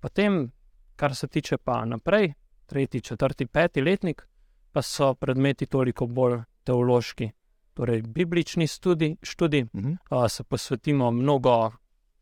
Potem, 0.00 0.50
kar 0.96 1.14
se 1.14 1.28
tiče 1.28 1.58
pa 1.58 1.84
naprej, 1.84 2.32
tretji, 2.66 3.00
četrti, 3.00 3.46
peti 3.46 3.82
letnik, 3.82 4.28
pa 4.72 4.82
so 4.82 5.14
predmeti 5.14 5.66
toliko 5.66 6.06
bolj 6.06 6.40
teološki. 6.64 7.30
Torej, 7.74 8.02
biblični 8.02 8.66
študij, 8.66 9.16
študij 9.22 9.62
uh. 9.62 9.68
-huh. 9.72 10.28
se 10.28 10.44
posvetimo 10.44 11.10
mnogo, 11.10 11.70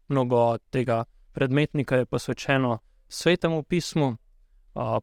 mnogo 0.08 0.58
tega 0.70 1.04
predmetnika, 1.32 1.96
je 1.96 2.06
posvečeno 2.06 2.78
svetemu 3.08 3.62
pismu, 3.62 4.16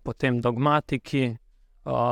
potem 0.03 0.41
dogmatiki, 0.41 1.37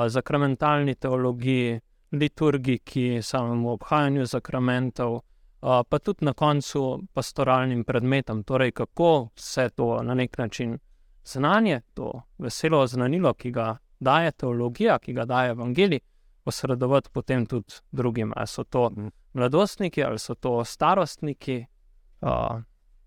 zakramentalni 0.07 0.95
teologiji, 0.95 1.79
liturgiki, 2.11 3.21
samemu 3.21 3.71
obhajanju 3.71 4.25
zakramentov, 4.25 5.21
pa 5.61 5.99
tudi 5.99 6.25
na 6.25 6.33
koncu 6.33 7.03
pastoralnim 7.13 7.83
predmetom. 7.83 8.43
Torej, 8.43 8.71
kako 8.71 9.29
se 9.35 9.69
to 9.69 10.03
na 10.03 10.13
nek 10.13 10.37
način 10.37 10.77
znanje, 11.25 11.81
to 11.93 12.21
veselo 12.37 12.87
znanilo, 12.87 13.33
ki 13.33 13.51
ga 13.51 13.77
daje 13.99 14.31
teologija, 14.31 14.99
ki 14.99 15.13
ga 15.13 15.25
daje 15.25 15.51
evangelij, 15.51 15.99
posredovati 16.43 17.09
potem 17.13 17.45
tudi 17.45 17.73
drugim. 17.91 18.33
Ali 18.35 18.47
so 18.47 18.63
to 18.63 18.89
mhm. 18.89 19.07
mladostniki 19.33 20.03
ali 20.03 20.19
so 20.19 20.35
to 20.35 20.65
starostniki. 20.65 21.65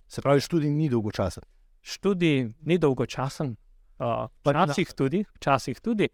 Se 0.06 0.22
pravi, 0.22 0.40
študij 0.40 0.70
ni 0.70 0.88
dolgočasen. 0.88 1.42
Študij 1.82 2.52
ni 2.60 2.78
dolgočasen, 2.78 3.56
včasih 4.44 4.92
tudi, 4.92 5.24
včasih 5.34 5.80
tudi 5.80 6.08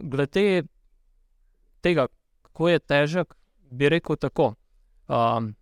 glede 0.00 0.62
tega, 1.80 2.06
kako 2.42 2.68
je 2.68 2.78
težek, 2.78 3.34
bi 3.70 3.88
rekel 3.88 4.16
tako. 4.16 4.54
Um, 5.08 5.54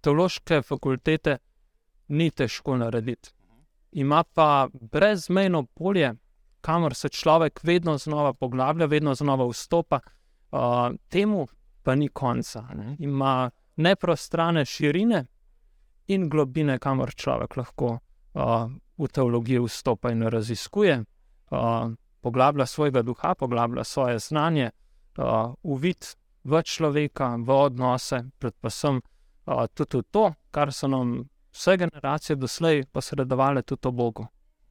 teološke 0.00 0.62
fakultete 0.62 1.38
ni 2.08 2.30
težko 2.30 2.76
narediti. 2.76 3.30
Ima 3.92 4.24
pa 4.24 4.68
brezmejno 4.72 5.64
polje 5.74 6.14
kamor 6.60 6.94
se 6.94 7.08
človek 7.08 7.60
vedno 7.62 7.98
znova 7.98 8.32
poglablja, 8.32 8.86
vedno 8.86 9.14
znova 9.14 9.46
vstopa, 9.48 10.00
uh, 10.52 10.58
temu 11.08 11.46
pa 11.82 11.94
ni 11.94 12.08
konca. 12.08 12.62
Ne? 12.74 12.96
Ima 12.98 13.50
neprostrane 13.76 14.64
širine 14.64 15.26
in 16.06 16.28
globine, 16.28 16.78
kamor 16.78 17.14
človek 17.14 17.56
lahko 17.56 17.98
uh, 18.34 18.70
v 18.98 19.08
teologijo 19.08 19.64
vstopa 19.64 20.10
in 20.10 20.22
raziskuje, 20.22 21.04
uh, 21.50 21.92
poglablja 22.20 22.66
svojega 22.66 23.02
duha, 23.02 23.34
poglablja 23.34 23.84
svoje 23.84 24.18
znanje, 24.18 24.70
uh, 25.18 25.54
uvid 25.62 26.04
v 26.44 26.62
človeka, 26.62 27.36
v 27.36 27.50
odnose, 27.50 28.24
predvsem 28.38 29.00
uh, 29.00 29.66
tudi 29.74 30.02
to, 30.10 30.32
kar 30.50 30.72
so 30.72 30.88
nam 30.88 31.28
vse 31.52 31.76
generacije 31.76 32.36
doslej 32.36 32.84
posredovali 32.92 33.62
tudi 33.62 33.88
o 33.88 33.90
Bogu. 33.90 34.26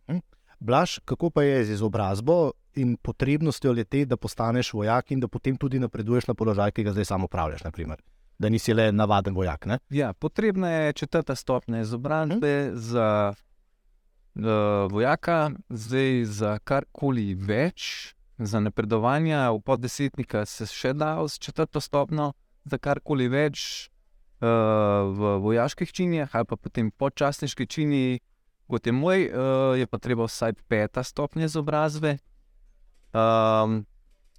Hm? 0.08 0.20
Blaž, 0.60 1.00
kako 1.06 1.30
pa 1.30 1.44
je 1.44 1.66
z 1.66 1.72
izobrazbo 1.72 2.52
in 2.76 2.98
potrebnostjo 2.98 3.74
leti, 3.74 4.06
da 4.06 4.18
postaneš 4.18 4.74
vojak 4.74 5.12
in 5.12 5.20
da 5.20 5.28
potem 5.28 5.58
tudi 5.58 5.80
napreduješ 5.80 6.28
na 6.28 6.34
položaj, 6.34 6.72
ki 6.72 6.84
ga 6.84 6.92
zdaj 6.92 7.06
samo 7.06 7.26
upravljaš? 7.26 7.64
Naprimer? 7.64 8.02
Da 8.40 8.50
nisi 8.50 8.74
le 8.74 8.92
navaden 8.92 9.36
vojak. 9.36 9.68
Ja, 9.90 10.14
potrebna 10.14 10.70
je 10.70 10.94
četrta 10.94 11.36
stopnja 11.36 11.82
izobrazbe 11.82 12.70
hm? 12.70 12.76
za 12.76 13.34
vojaka, 14.92 15.52
zdaj 15.70 16.24
za 16.26 16.58
karkoli 16.64 17.34
več, 17.36 18.14
za 18.38 18.60
napredovanje 18.60 19.36
v 19.36 19.60
poddesetnika 19.66 20.46
se 20.46 20.68
še 20.68 20.94
da 20.94 21.18
z 21.28 21.40
četrto 21.40 21.82
stopnjo, 21.82 22.32
za 22.64 22.78
karkoli 22.78 23.28
več 23.28 23.90
uh, 24.42 24.48
v 25.12 25.36
vojaških 25.44 25.92
činjih 25.92 26.36
ali 26.36 26.46
pa 26.46 26.56
potem 26.56 26.92
počasniški 26.92 27.68
činji, 27.68 28.20
kot 28.68 28.88
je 28.88 28.94
moj, 28.94 29.28
uh, 29.28 29.78
je 29.80 29.88
pa 29.88 29.98
treba 29.98 30.28
vsaj 30.30 30.54
peta 30.68 31.04
stopnja 31.04 31.50
izobrazbe. 31.50 32.18
Um, 33.12 33.86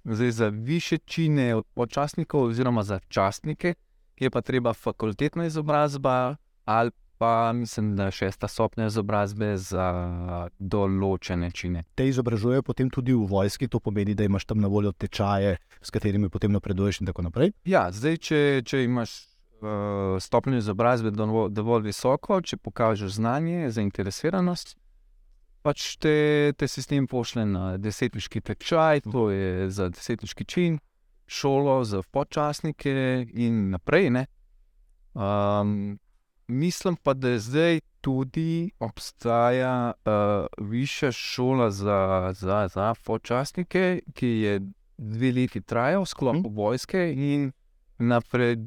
zdaj 0.03 0.31
za 0.31 0.47
više 0.47 0.97
čine 0.97 1.55
od 1.55 1.65
počasnikov, 1.73 2.49
oziroma 2.49 2.83
za 2.83 2.99
častnike, 2.99 3.75
je 4.19 4.29
pa 4.29 4.41
treba 4.41 4.73
fakultetna 4.73 5.45
izobrazba 5.45 6.35
ali 6.65 6.91
pa 7.21 7.53
mislim, 7.53 7.95
da 7.95 8.11
šesta 8.11 8.47
stopnja 8.47 8.87
izobrazbe 8.89 9.51
za 9.61 9.83
določene 10.57 11.51
čine. 11.53 11.83
Te 11.93 12.07
izobražujejo 12.09 12.63
potem 12.65 12.89
tudi 12.89 13.13
v 13.13 13.27
vojski, 13.29 13.69
to 13.69 13.77
pomeni, 13.77 14.15
da 14.17 14.25
imaš 14.25 14.47
tam 14.49 14.57
na 14.57 14.71
voljo 14.71 14.89
tečaje, 14.97 15.59
s 15.81 15.93
katerimi 15.93 16.31
potem 16.33 16.49
napreduješ 16.49 17.03
in 17.03 17.11
tako 17.11 17.27
naprej. 17.27 17.53
Ja, 17.69 17.83
zdaj, 17.93 18.17
če, 18.25 18.41
če 18.65 18.81
imaš 18.87 19.13
uh, 19.21 20.17
stopnjo 20.17 20.63
izobrazbe 20.63 21.13
dovolj 21.13 21.91
visoko, 21.91 22.41
če 22.41 22.57
pokažeš 22.57 23.19
znanje, 23.21 23.69
zainteresiranost. 23.69 24.73
Pač 25.61 25.91
te, 26.01 26.17
te 26.57 26.65
sistem 26.65 27.05
pošle 27.05 27.45
na 27.45 27.65
desetniški 27.77 28.41
tečaj, 28.49 29.05
to 29.05 29.29
je 29.29 29.69
za 29.69 29.91
desetniški 29.93 30.49
čin, 30.49 30.81
šolo 31.29 31.83
za 31.85 32.01
počasnike 32.01 33.27
in 33.29 33.67
naprej. 33.77 34.09
Um, 35.13 35.99
mislim 36.51 36.95
pa, 36.95 37.13
da 37.13 37.39
zdaj 37.39 37.79
tudi 38.01 38.71
obstaja 38.79 39.93
uh, 39.93 40.67
višja 40.67 41.11
šola 41.11 41.71
za, 41.71 42.31
za, 42.35 42.67
za 42.67 42.93
počasnike, 43.05 44.01
ki 44.13 44.27
je 44.27 44.61
dve 44.97 45.31
leti 45.31 45.61
trajal, 45.61 46.05
sklopu 46.05 46.49
hmm. 46.49 46.55
vojske 46.55 47.13
in 47.13 47.51
naprej 47.97 48.57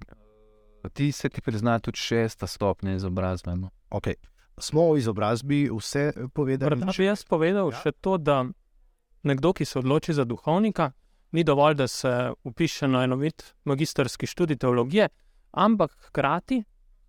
ti 0.93 1.13
se 1.13 1.29
ti 1.29 1.41
prizna 1.41 1.79
tudi 1.79 1.97
šesta 1.97 2.47
stopnja 2.47 2.95
izobrazbe. 2.95 3.57
No. 3.57 3.71
Okay. 3.91 4.15
Smo 4.59 4.93
v 4.93 4.99
izobrazbi 4.99 5.69
vse 5.73 6.13
povedali. 6.35 6.81
Če 6.93 7.03
bi 7.03 7.09
jaz 7.09 7.25
povedal 7.25 7.73
ja. 7.73 7.81
še 7.83 7.93
to, 7.93 8.19
da 8.19 8.45
nekdo, 9.23 9.53
ki 9.53 9.65
se 9.65 9.79
odloči 9.79 10.15
za 10.15 10.25
duhovnika, 10.25 10.93
ni 11.33 11.45
dovolj, 11.45 11.75
da 11.75 11.89
se 11.89 12.33
upiše 12.45 12.89
na 12.89 13.05
enovit 13.05 13.55
magistrski 13.65 14.27
študij 14.27 14.61
teologije, 14.63 15.09
ampak 15.51 15.97
hkrati 16.09 16.63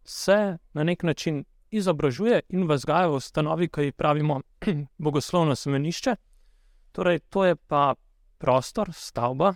se 0.05 0.57
na 0.73 0.83
nek 0.83 1.03
način 1.03 1.43
izobražuje 1.71 2.41
in 2.49 2.67
vzgaja 2.69 3.07
v 3.07 3.15
ustanovi, 3.15 3.67
ki 3.67 3.89
jo 3.89 3.91
pravimo 3.97 4.41
bogoslovno 4.97 5.55
semenišče. 5.55 6.15
Torej, 6.91 7.19
to 7.29 7.45
je 7.45 7.55
pa 7.55 7.95
prostor, 8.37 8.93
stavba, 8.93 9.55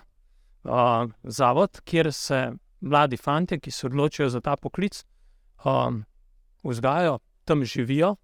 uh, 0.63 1.11
zavod, 1.23 1.81
kjer 1.85 2.13
se 2.13 2.51
mladi 2.81 3.17
fanti, 3.17 3.59
ki 3.59 3.71
se 3.71 3.87
odločijo 3.87 4.29
za 4.29 4.41
ta 4.41 4.55
poklic, 4.55 5.05
um, 5.65 6.03
vzgajajo, 6.63 7.19
tam 7.45 7.65
živijo. 7.65 8.15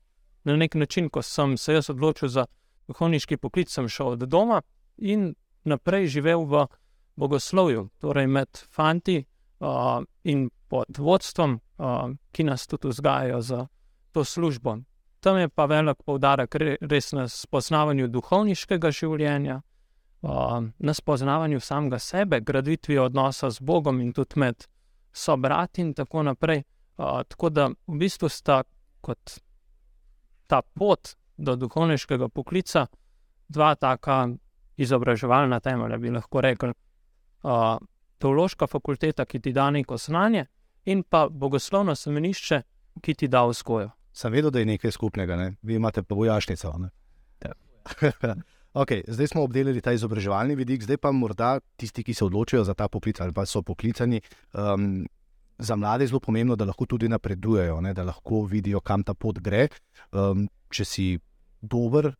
Na 0.44 0.56
nek 0.56 0.76
način, 0.76 1.10
ko 1.10 1.22
sem 1.22 1.58
se 1.58 1.74
jaz 1.74 1.90
odločil 1.90 2.30
za 2.30 2.46
duhovniški 2.88 3.38
poklic, 3.38 3.72
sem 3.72 3.88
šel 3.90 4.08
od 4.08 4.28
doma 4.30 4.62
in 4.98 5.34
naprej 5.64 6.08
živel 6.08 6.46
v 6.46 6.68
bogoslovju, 7.16 7.90
torej 8.00 8.28
med 8.28 8.50
fanti 8.72 9.24
uh, 9.60 10.04
in 10.24 10.50
pod 10.68 10.98
vodstvom, 10.98 11.60
uh, 11.78 12.10
ki 12.32 12.44
nas 12.44 12.68
tudi 12.68 12.88
vzgajajo 12.88 13.42
za 13.42 13.68
to 14.12 14.24
službo. 14.24 14.78
Tam 15.20 15.38
je 15.38 15.50
pa 15.50 15.66
velik 15.66 16.04
poudarek 16.06 16.56
res 16.82 17.12
na 17.12 17.28
spoznavanju 17.28 18.08
duhovniškega 18.08 18.92
življenja, 18.92 19.62
na 20.78 20.94
spoznavanju 20.94 21.60
samega 21.60 22.00
sebe, 22.00 22.40
graditvi 22.42 22.98
odnosa 22.98 23.50
z 23.50 23.62
Bogom 23.62 24.02
in 24.02 24.14
tudi 24.14 24.40
med 24.40 24.68
sobrati 25.14 25.82
in 25.82 25.94
tako 25.94 26.24
naprej. 26.24 26.64
Uh, 26.98 27.24
tako 27.28 27.50
da 27.50 27.68
v 27.68 27.98
bistvu 28.00 28.30
sta 28.30 28.64
kot 29.02 29.40
ta 30.48 30.62
pot 30.62 31.16
do 31.38 31.56
duhovniškega 31.56 32.30
poklica 32.30 32.86
dva 33.48 33.76
taka 33.76 34.30
izobraževalna 34.78 35.60
temelja, 35.60 35.98
bi 35.98 36.12
lahko 36.12 36.42
rekli. 36.42 36.74
Uh, 37.44 37.76
teološka 38.18 38.68
fakulteta, 38.68 39.26
ki 39.26 39.40
ti 39.40 39.54
da 39.54 39.70
neko 39.72 39.98
znanje, 39.98 40.46
in 40.86 41.04
pa 41.04 41.28
bogoslovno 41.30 41.96
semenišče, 41.96 42.62
ki 43.02 43.14
ti 43.14 43.28
da 43.28 43.46
vzgojo. 43.46 43.90
Sem 44.16 44.32
vedel, 44.32 44.52
da 44.52 44.60
je 44.60 44.66
nekaj 44.66 44.92
skupnega, 44.92 45.36
ne? 45.36 45.56
vi 45.62 45.76
imate 45.76 46.04
pa 46.04 46.16
vojašnico. 46.16 46.74
Okay, 48.76 49.06
zdaj 49.08 49.28
smo 49.28 49.44
obdelali 49.48 49.80
ta 49.82 49.94
izobraževalni 49.96 50.56
vidik, 50.60 50.82
zdaj 50.84 50.98
pa 51.00 51.12
morda 51.16 51.62
tisti, 51.80 52.04
ki 52.04 52.14
se 52.14 52.26
odločijo 52.26 52.64
za 52.68 52.74
ta 52.76 52.90
poklic 52.92 53.22
ali 53.24 53.32
pa 53.34 53.46
so 53.46 53.62
poklicani. 53.64 54.20
Um, 54.52 55.06
za 55.58 55.76
mlade 55.76 56.04
je 56.04 56.08
zelo 56.08 56.20
pomembno, 56.20 56.58
da 56.60 56.66
lahko 56.66 56.86
tudi 56.86 57.08
napredujejo, 57.08 57.80
ne, 57.82 57.94
da 57.94 58.04
lahko 58.04 58.42
vidijo, 58.44 58.82
kam 58.84 59.04
ta 59.04 59.14
pot 59.14 59.40
gre. 59.40 59.70
Um, 60.12 60.50
če 60.70 60.86
si 60.86 61.06
dober, 61.62 62.12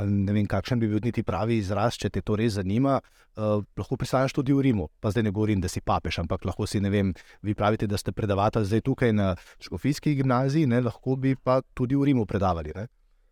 ne 0.00 0.32
vem, 0.32 0.46
kakšen 0.46 0.80
bi 0.80 0.88
bil 0.88 1.12
ti 1.12 1.22
pravi 1.22 1.58
izraz, 1.60 1.98
če 2.00 2.10
te 2.10 2.22
to 2.24 2.36
res 2.36 2.54
zanima, 2.56 2.98
uh, 3.36 3.60
lahko 3.76 3.98
pisaš 4.00 4.32
tudi 4.32 4.54
v 4.56 4.64
Rimu. 4.68 4.88
Pa 5.00 5.12
zdaj 5.12 5.26
ne 5.26 5.32
govorim, 5.34 5.60
da 5.60 5.68
si 5.68 5.82
papež, 5.84 6.22
ampak 6.22 6.46
lahko 6.48 6.66
si 6.66 6.80
ne 6.80 6.90
vem. 6.90 7.12
Vi 7.42 7.54
pravite, 7.54 7.86
da 7.86 8.00
ste 8.00 8.12
predavatelj 8.12 8.70
zdaj 8.70 8.84
tukaj 8.88 9.12
na 9.12 9.34
Škofijski 9.60 10.14
gimnaziji, 10.16 10.66
ne, 10.66 10.80
lahko 10.80 11.16
bi 11.16 11.34
pa 11.36 11.60
tudi 11.74 11.96
v 11.96 12.08
Rimu 12.08 12.26
predavali. 12.26 12.72
Ne? 12.76 12.86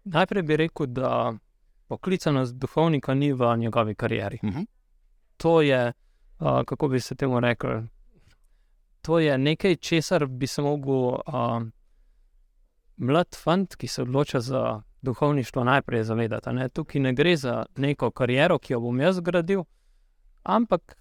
Najprej 0.04 0.42
bi 0.42 0.60
rekel, 0.64 0.90
da 0.92 1.32
poklicanost 1.88 2.54
duhovnika 2.60 3.14
ni 3.14 3.32
v 3.32 3.56
njegovi 3.56 3.94
karieri. 3.94 4.38
Uh 4.42 4.50
mhm. 4.50 4.58
-huh. 4.58 4.66
To 5.36 5.60
je, 5.60 5.92
uh, 6.38 6.62
kako 6.66 6.88
bi 6.88 7.00
se 7.00 7.14
temu 7.14 7.40
rekel, 7.40 7.82
to 9.02 9.18
je 9.18 9.38
nekaj, 9.38 9.76
česar 9.76 10.26
bi 10.26 10.46
se 10.46 10.62
lahko 10.62 11.22
uh, 11.26 11.62
mlad 12.96 13.36
fant, 13.36 13.76
ki 13.76 13.86
se 13.86 14.02
odloča 14.02 14.40
za 14.40 14.82
duhovništvo, 15.02 15.64
najprej 15.64 16.04
zavedati. 16.04 16.52
Ne? 16.52 16.68
Tukaj 16.68 17.00
ne 17.00 17.12
gre 17.12 17.36
za 17.36 17.64
neko 17.76 18.10
kariero, 18.10 18.58
ki 18.58 18.72
jo 18.72 18.80
bom 18.80 19.00
jaz 19.00 19.20
gradil, 19.20 19.64
ampak 20.42 20.96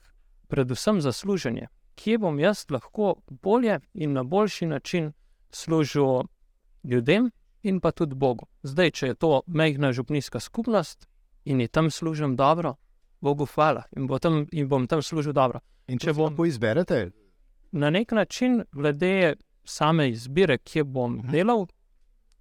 predvsem 0.48 1.02
za 1.02 1.12
služenje. 1.12 1.68
Kje 1.96 2.18
bom 2.18 2.40
jaz 2.40 2.66
lahko 2.70 3.16
bolje 3.28 3.80
in 3.94 4.14
na 4.14 4.24
boljši 4.24 4.66
način 4.66 5.12
služil 5.52 6.24
ljudem, 6.84 7.30
in 7.64 7.80
pa 7.80 7.92
tudi 7.92 8.16
Bogu. 8.16 8.48
Zdaj, 8.64 8.92
če 8.92 9.08
je 9.08 9.16
to 9.16 9.42
mehna 9.48 9.92
župnijska 9.92 10.40
skupnost 10.40 11.08
in 11.46 11.62
je 11.62 11.68
tam 11.68 11.92
služim 11.92 12.36
dobro, 12.36 12.76
Bogu 13.22 13.46
hvala 13.46 13.84
in, 13.98 14.08
bo 14.08 14.20
tam, 14.20 14.46
in 14.52 14.68
bom 14.68 14.88
tam 14.88 15.02
služil 15.02 15.34
dobro. 15.34 15.60
In 15.88 16.00
če 16.00 16.14
bom 16.14 16.30
lahko 16.30 16.46
izberete? 16.46 17.10
Na 17.72 17.90
nek 17.90 18.12
način, 18.12 18.64
glede 18.72 19.36
same 19.66 20.10
izbire, 20.10 20.58
kje 20.58 20.84
bom 20.84 21.12
uh 21.12 21.18
mhm. 21.18 21.28
-huh. 21.28 21.32
delal, 21.32 21.68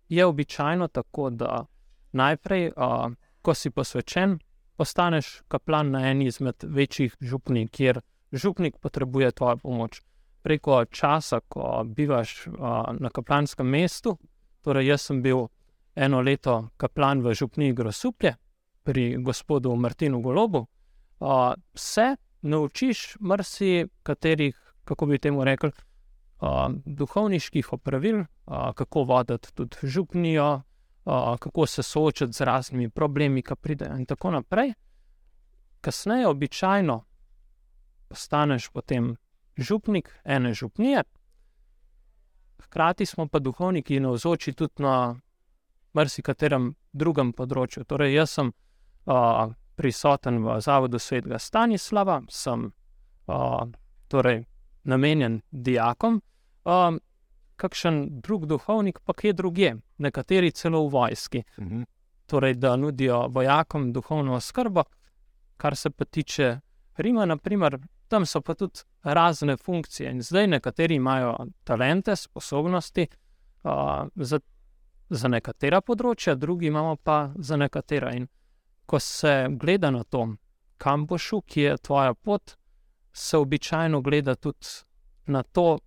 je 0.09 0.27
običajno 0.27 0.89
tako, 0.89 1.31
da 1.31 1.67
najprej, 2.13 2.73
uh, 2.77 3.13
ko 3.43 3.55
si 3.55 3.71
posvečen, 3.71 4.39
postaneš 4.77 5.43
kaplan 5.49 5.91
na 5.91 6.11
eni 6.11 6.27
izmed 6.27 6.65
večjih 6.65 7.17
župni, 7.21 7.69
kjer 7.69 8.01
župnik 8.33 8.79
potrebuje 8.79 9.33
tvojo 9.33 9.57
pomoč. 9.57 10.03
Preko 10.43 10.85
časa, 10.85 11.41
ko 11.41 11.85
bivaš 11.85 12.47
uh, 12.47 12.57
na 12.99 13.11
kaplanskem 13.11 13.67
mestu, 13.67 14.19
Torej, 14.69 14.91
jaz 14.91 15.07
sem 15.09 15.23
bil 15.23 15.47
eno 15.97 16.21
leto 16.21 16.69
kaplan 16.77 17.23
v 17.23 17.33
Župni 17.35 17.73
Grosuplje 17.73 18.35
pri 18.85 19.17
gospodu 19.17 19.75
Martinu 19.77 20.21
Golobu. 20.21 20.67
Uh, 21.21 21.55
se 21.75 22.17
naučiš 22.43 23.17
marsikaterih, 23.21 24.75
kako 24.85 25.07
bi 25.07 25.19
temu 25.19 25.45
rekel, 25.45 25.71
uh, 25.71 25.88
duhovniških 26.85 27.73
opravil, 27.73 28.21
uh, 28.21 28.73
kako 28.75 29.03
voditi 29.03 29.55
tudi 29.55 29.77
župnijo, 29.83 30.63
uh, 31.05 31.37
kako 31.39 31.67
se 31.67 31.83
soočati 31.83 32.33
z 32.33 32.41
raznimi 32.41 32.91
problemi, 32.91 33.43
ki 33.43 33.57
pridejo, 33.57 33.97
in 33.97 34.07
tako 34.07 34.31
naprej. 34.31 34.73
Kasneje, 35.81 36.29
običajno, 36.29 37.05
postaneš 38.09 38.69
potem 38.71 39.17
župnik 39.57 40.21
ene 40.25 40.55
župnije, 40.55 41.03
hkrati 42.63 43.07
smo 43.07 43.29
pa 43.29 43.39
duhovniki 43.39 44.01
navzoči 44.01 44.53
tudi 44.53 44.83
na 44.83 45.17
marsikaterem 45.93 46.75
drugem 46.93 47.33
področju. 47.33 47.85
Torej, 47.85 48.15
jaz 48.15 48.37
sem 48.39 48.53
uh, 48.53 49.51
prisoten 49.77 50.43
v 50.45 50.61
zavodu 50.61 50.99
svetega 50.99 51.39
Stanislava, 51.39 52.21
sem 52.29 52.69
uh, 53.27 53.65
torej, 54.09 54.45
namenjen 54.85 55.41
dijakom. 55.51 56.21
Um, 56.69 57.01
kakšen 57.57 58.21
drug 58.21 58.47
duhovnik, 58.47 58.99
pa 59.05 59.13
kje 59.13 59.33
drugje, 59.33 59.77
nekateri 59.99 60.51
celo 60.53 60.85
v 60.87 60.93
vojski. 60.93 61.43
Mhm. 61.59 61.83
Torej, 62.27 62.55
da 62.55 62.77
nudijo 62.77 63.27
vojakom 63.29 63.93
duhovno 63.93 64.41
skrbo, 64.41 64.85
kar 65.57 65.77
se 65.77 65.91
pa 65.91 66.05
tiče 66.05 66.59
Rima, 66.99 67.25
naprimer, 67.25 67.79
tam 68.09 68.27
so 68.27 68.41
pa 68.41 68.55
tudi 68.55 68.81
razne 69.03 69.57
funkcije. 69.57 70.11
In 70.11 70.23
zdaj 70.23 70.47
nekateri 70.47 70.95
imajo 70.95 71.37
talente, 71.65 72.17
sposobnosti 72.17 73.07
uh, 73.63 73.71
za, 74.15 74.41
za 75.09 75.29
nekatera 75.29 75.81
področja, 75.81 76.35
drugi 76.35 76.67
imamo 76.67 76.97
pa 76.97 77.31
za 77.39 77.57
nekatera. 77.57 78.13
In 78.13 78.27
ko 78.87 78.99
se 78.99 79.47
gleda 79.51 79.91
na 79.91 80.05
to, 80.05 80.27
kam 80.77 81.07
boš 81.07 81.31
šel, 81.31 81.43
ki 81.47 81.61
je 81.61 81.77
tvoja 81.79 82.15
pot, 82.15 82.57
se 83.13 83.39
običajno 83.39 84.01
gleda 84.03 84.35
tudi 84.35 84.67
na 85.27 85.43
to, 85.43 85.79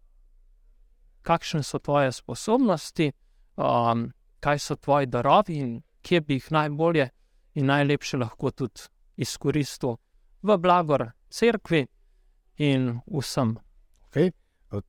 kakšne 1.21 1.63
so 1.63 1.79
tvoje 1.79 2.11
sposobnosti, 2.11 3.11
um, 3.57 4.11
kaj 4.39 4.59
so 4.59 4.75
tvoji 4.75 5.05
darovi 5.05 5.57
in 5.57 5.81
kje 6.01 6.21
bi 6.21 6.39
jih 6.39 6.51
najbolje 6.51 7.09
in 7.55 7.65
najlepše 7.65 8.17
lahko 8.17 8.51
tudi 8.51 8.87
izkoristil 9.17 9.97
v 10.41 10.57
blagor 10.57 11.11
cerkvi 11.29 11.85
in 12.57 12.99
vsem. 13.07 13.57
Okay. 14.09 14.31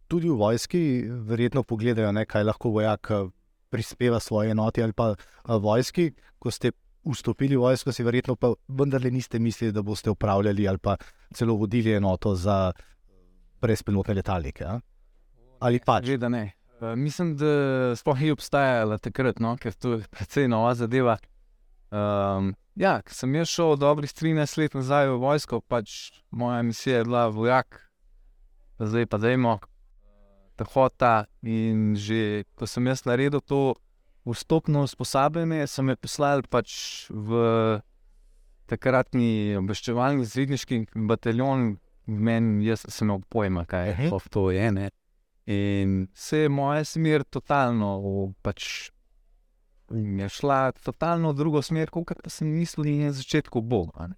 Tudi 0.08 0.30
v 0.30 0.36
vojski 0.38 0.80
verjetno 1.26 1.64
pogledajo, 1.66 2.12
ne, 2.12 2.22
kaj 2.26 2.44
lahko 2.46 2.70
vojak 2.70 3.10
eh, 3.10 3.24
prispeva 3.70 4.20
svoje 4.20 4.50
enoti 4.50 4.82
ali 4.82 4.92
pa 4.92 5.12
eh, 5.12 5.56
vojski. 5.58 6.12
Ko 6.38 6.50
ste 6.50 6.72
vstopili 7.04 7.56
v 7.56 7.66
vojsko, 7.66 7.92
si 7.92 8.06
verjetno 8.06 8.36
pa 8.36 8.52
vendarle 8.68 9.10
niste 9.10 9.38
mislili, 9.38 9.72
da 9.72 9.82
boste 9.82 10.10
upravljali 10.10 10.68
ali 10.68 10.78
pa 10.78 10.96
celo 11.34 11.54
vodili 11.54 11.92
enoto 11.92 12.34
za 12.34 12.72
brezpilotne 13.60 14.14
letalnike. 14.14 14.64
A? 14.64 14.80
Ali 15.62 15.78
pač? 15.78 16.08
Že 16.10 16.18
da 16.18 16.28
ne. 16.28 16.44
Uh, 16.82 16.96
mislim, 16.98 17.36
da 17.38 17.52
sploh 17.94 18.18
ni 18.18 18.32
obstajala 18.34 18.98
takrat, 18.98 19.38
no, 19.38 19.54
ker 19.56 19.72
to 19.78 20.00
je 20.00 20.08
precej 20.10 20.48
nova 20.50 20.74
zadeva. 20.74 21.18
Um, 21.92 22.54
ja, 22.74 22.96
ko 23.06 23.14
sem 23.14 23.34
jaz 23.38 23.52
šel 23.52 23.76
dobrih 23.78 24.10
13 24.10 24.58
let 24.58 24.74
nazaj 24.74 25.12
v 25.12 25.20
vojsko, 25.22 25.60
pač 25.62 26.10
moja 26.32 26.62
misija 26.66 27.02
je 27.02 27.04
bila 27.06 27.28
vojak, 27.30 27.78
zdaj 28.80 29.06
pa 29.06 29.20
dajmo 29.22 29.60
tahota. 30.58 31.26
In 31.46 31.94
že 31.94 32.44
ko 32.58 32.66
sem 32.66 32.86
jaz 32.90 33.04
naredil 33.06 33.40
to 33.44 33.74
vstopno 34.26 34.82
usposabljanje, 34.86 35.66
so 35.66 35.82
me 35.82 35.94
poslali 35.96 36.42
pač 36.50 37.06
v 37.10 37.80
takratni 38.70 39.58
obveščevalni 39.60 40.24
zvidniški 40.24 40.82
bataljon, 41.08 41.76
meni, 42.06 42.64
jaz 42.66 42.86
sem 42.88 43.06
imel 43.10 43.22
pojma, 43.30 43.66
kaj 43.68 43.92
Mhm. 43.94 44.10
uh-huh. 44.10 44.28
to 44.30 44.50
je. 44.50 44.72
Ne? 44.72 44.90
In 45.46 46.06
se 46.14 46.44
je 46.44 46.48
moja 46.48 46.84
smer 46.84 47.24
totalno, 47.24 48.32
pač 48.42 48.90
je 49.92 50.28
šla 50.28 50.72
totalno 50.72 51.32
v 51.32 51.36
drugo 51.36 51.62
smer, 51.62 51.90
kot 51.90 52.14
pa 52.22 52.30
sem 52.30 52.48
mislil 52.48 53.02
na 53.02 53.12
začetku 53.12 53.60
bo. 53.60 53.88
a 53.94 54.06
ne. 54.06 54.16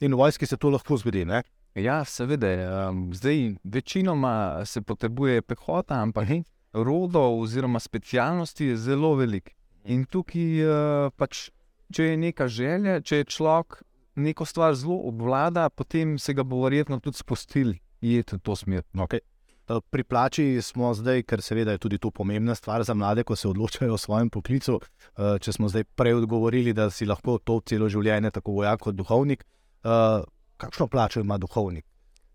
In 0.00 0.14
v 0.14 0.20
vojski 0.20 0.46
se 0.46 0.56
to 0.56 0.70
lahko 0.70 0.96
zgodi. 0.96 1.24
Ne? 1.24 1.42
Ja, 1.74 2.04
seveda, 2.04 2.48
um, 2.88 3.12
zdaj 3.12 3.56
večinoma 3.64 4.64
se 4.64 4.80
potrebuje 4.82 5.42
pehota, 5.42 6.00
ampak 6.00 6.28
rodov 6.72 7.40
oziroma 7.40 7.80
specialnosti 7.80 8.64
je 8.64 8.76
zelo 8.76 9.14
velik. 9.14 9.56
In 9.84 10.04
tukaj 10.04 10.64
uh, 10.64 11.10
pač, 11.16 11.50
če 11.92 12.12
je 12.12 12.16
neka 12.16 12.48
želja, 12.48 13.00
če 13.00 13.22
je 13.22 13.24
človek 13.24 13.82
neko 14.16 14.44
stvar 14.44 14.74
zelo 14.74 14.96
obvlada, 15.08 15.68
potem 15.68 16.18
se 16.18 16.34
ga 16.34 16.44
bo 16.44 16.62
verjetno 16.64 17.00
tudi 17.00 17.18
spustili 17.18 17.80
v 18.00 18.22
to 18.22 18.56
smer. 18.56 18.84
Okay. 18.94 19.20
Eh, 19.68 19.80
Pri 19.90 20.04
plači 20.04 20.62
smo 20.62 20.94
zdaj, 20.94 21.22
ker 21.22 21.42
seveda 21.42 21.72
je 21.72 21.78
tudi 21.78 21.98
to 21.98 22.10
pomembna 22.10 22.54
stvar 22.54 22.84
za 22.84 22.94
mlade, 22.94 23.24
ko 23.24 23.36
se 23.36 23.48
odločajo 23.48 23.94
o 23.94 23.98
svojem 23.98 24.30
poklicu. 24.30 24.80
Eh, 25.18 25.38
Če 25.40 25.52
smo 25.52 25.68
zdaj 25.68 25.84
prej 25.84 26.14
odgovorili, 26.14 26.72
da 26.72 26.90
si 26.90 27.06
lahko 27.06 27.38
to 27.38 27.60
celo 27.66 27.88
življenje, 27.88 28.30
tako 28.30 28.52
vojak 28.52 28.80
kot 28.80 28.94
duhovnik, 28.94 29.44
eh, 29.84 30.22
kakšno 30.56 30.86
plačo 30.86 31.20
ima 31.20 31.38
duhovnik? 31.38 31.84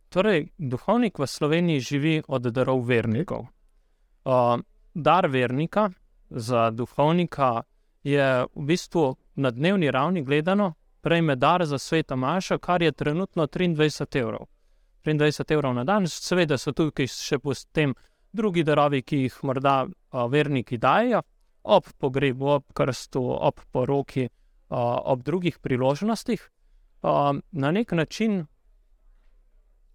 Torej, 0.09 0.49
duhovnik 0.57 1.19
v 1.19 1.27
Sloveniji 1.27 1.79
živi 1.79 2.21
od 2.27 2.51
darov 2.51 2.83
vernikov. 2.83 3.47
Dar 4.93 5.27
vernika 5.27 5.89
za 6.29 6.69
duhovnika 6.69 7.63
je 8.03 8.45
v 8.55 8.65
bistvu 8.65 9.15
na 9.35 9.51
dnevni 9.51 9.91
ravni 9.91 10.23
gledano, 10.23 10.73
prejme 11.01 11.35
dar 11.35 11.65
za 11.65 11.77
sveta 11.77 12.15
Maša, 12.15 12.57
kar 12.57 12.81
je 12.81 12.91
trenutno 12.91 13.47
23 13.47 14.19
evrov. 14.19 14.47
23 15.05 15.53
evrov 15.53 15.73
na 15.73 15.83
dan, 15.83 16.07
seveda 16.07 16.57
so 16.57 16.71
tukaj 16.71 17.07
še 17.07 17.39
potem 17.39 17.95
drugi 18.33 18.63
darovi, 18.63 19.01
ki 19.01 19.23
jih 19.25 19.39
morda 19.43 19.85
uh, 19.85 20.25
verniki 20.31 20.77
dajo, 20.77 21.21
ob 21.63 21.87
pogrebu, 21.99 22.47
ob 22.57 22.73
krstu, 22.73 23.21
ob 23.21 23.59
poroki, 23.71 24.27
uh, 24.27 24.97
ob 25.13 25.23
drugih 25.23 25.59
priložnostih. 25.59 26.49
Uh, 27.01 27.37
na 27.51 27.71
nek 27.71 27.91
način 27.91 28.45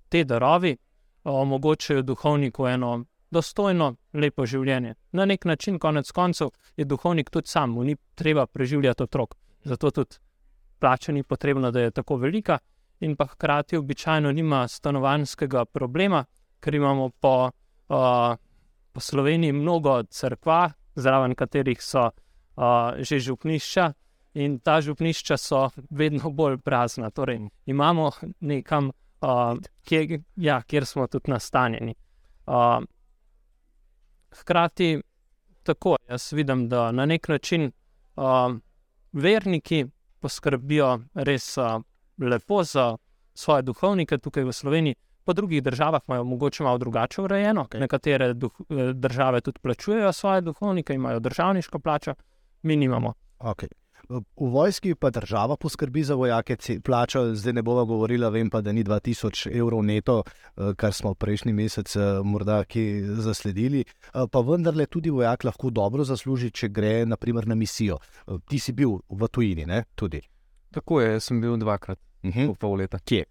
te 0.08 0.24
darovi 0.24 0.76
omogočajo 1.24 2.02
duhovniku 2.02 2.66
eno 2.66 3.04
dostojno, 3.30 3.94
lepo 4.12 4.46
življenje. 4.46 4.94
Na 5.12 5.24
nek 5.26 5.44
način, 5.44 5.78
konec 5.78 6.10
koncev, 6.14 6.52
je 6.76 6.84
duhovnik 6.84 7.30
tudi 7.30 7.50
sam, 7.50 7.74
mu 7.74 7.84
ni 7.84 7.96
treba 8.14 8.46
preživljati 8.46 9.02
otrok. 9.02 9.34
Zato 9.64 9.90
tudi 9.90 10.18
plača 10.78 11.12
ni 11.12 11.22
potrebna, 11.22 11.70
da 11.70 11.80
je 11.80 11.90
tako 11.90 12.16
velika, 12.16 12.58
in 13.00 13.16
pa 13.16 13.26
hkrati 13.26 13.76
običajno 13.76 14.32
nima 14.32 14.68
stanovanjskega 14.68 15.64
problema, 15.64 16.24
ker 16.60 16.74
imamo 16.74 17.10
po, 17.20 17.50
uh, 17.88 18.36
po 18.92 19.00
Sloveniji 19.00 19.52
mnogo 19.52 20.02
crkva, 20.02 20.70
zraven 20.94 21.34
katerih 21.34 21.82
so 21.82 22.10
uh, 22.56 22.96
že 22.98 23.20
župnišča. 23.20 23.92
In 24.36 24.58
ta 24.60 24.80
župnišča 24.80 25.36
so 25.36 25.70
vedno 25.90 26.30
bolj 26.30 26.58
prazna. 26.58 27.10
Torej, 27.10 27.40
imamo 27.66 28.10
nekam, 28.40 28.90
uh, 29.20 29.56
kjer, 29.84 30.20
ja, 30.36 30.60
kjer 30.62 30.86
smo 30.86 31.06
tudi 31.06 31.30
nastanjeni. 31.30 31.94
Uh, 32.46 32.82
hkrati, 34.40 35.00
tako 35.62 35.96
jaz 36.08 36.32
vidim, 36.32 36.68
da 36.68 36.92
na 36.92 37.06
nek 37.06 37.28
način 37.28 37.72
uh, 38.16 38.56
verniki 39.12 39.86
poskrbijo 40.20 40.98
res 41.14 41.56
uh, 41.58 41.80
lepo 42.18 42.62
za 42.64 42.96
svoje 43.34 43.62
duhovnike 43.62 44.18
tukaj 44.18 44.44
v 44.44 44.52
Sloveniji. 44.52 44.94
Po 45.24 45.32
drugih 45.32 45.62
državah 45.62 46.00
imajo 46.08 46.24
mogoče 46.24 46.62
malo 46.62 46.78
drugače 46.78 47.22
urejeno. 47.22 47.64
Okay. 47.64 47.80
Nekatere 47.80 48.34
duh, 48.34 48.52
eh, 48.70 48.92
države 48.92 49.40
tudi 49.40 49.58
plačujejo 49.60 50.12
svoje 50.12 50.40
duhovnike, 50.40 50.94
imajo 50.94 51.20
državniško 51.20 51.78
plačo, 51.78 52.14
mi 52.62 52.76
nimamo. 52.76 53.12
Okay. 53.38 53.68
V 54.08 54.22
vojski 54.38 54.94
pa 54.94 55.10
država 55.10 55.56
poskrbi 55.56 56.02
za 56.02 56.14
vojake, 56.14 56.56
plača, 56.84 57.34
zdaj 57.34 57.52
ne 57.52 57.62
bova 57.62 57.84
govorila, 57.84 58.28
vem 58.28 58.50
pa, 58.50 58.60
da 58.60 58.72
ni 58.72 58.84
2000 58.84 59.58
evrov 59.58 59.82
neto, 59.84 60.22
eh, 60.56 60.74
kar 60.76 60.92
smo 60.92 61.14
prejšnji 61.14 61.52
mesec 61.52 61.96
eh, 61.96 62.00
morda 62.24 62.64
ki 62.64 63.02
zasledili. 63.02 63.84
Pa 64.30 64.40
vendarle 64.40 64.86
tudi 64.86 65.10
vojak 65.10 65.44
lahko 65.44 65.70
dobro 65.70 66.04
zasluži, 66.04 66.50
če 66.50 66.68
gre 66.68 67.06
naprimer 67.06 67.46
na 67.46 67.54
misijo. 67.54 67.98
Ti 68.48 68.58
si 68.58 68.72
bil 68.72 68.98
v 69.08 69.28
tujini, 69.28 69.66
ne? 69.66 69.84
Tudi. 69.94 70.22
Tako 70.70 71.00
je, 71.00 71.12
jaz 71.12 71.24
sem 71.24 71.40
bil 71.40 71.56
dvakrat, 71.56 71.98
Mhm. 72.24 72.46
po 72.52 72.54
pol 72.54 72.78
leta. 72.80 72.98
Kje? 72.98 73.24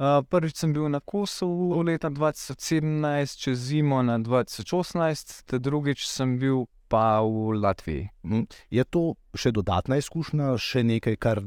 Uh, 0.00 0.24
prvič 0.24 0.56
sem 0.56 0.72
bil 0.72 0.88
na 0.88 1.00
Kosovu 1.04 1.82
leta 1.84 2.08
2017, 2.08 3.36
čez 3.36 3.58
zimo 3.68 4.00
na 4.02 4.16
2018, 4.16 5.44
te 5.44 5.60
drugič 5.60 6.06
sem 6.08 6.38
bil 6.40 6.64
pa 6.88 7.20
v 7.20 7.60
Latviji. 7.60 8.08
Mhm. 8.24 8.46
Je 8.72 8.84
to 8.88 9.14
še 9.36 9.52
dodatna 9.52 10.00
izkušnja, 10.00 10.56
še 10.56 10.82
nekaj, 10.88 11.16
kar 11.20 11.44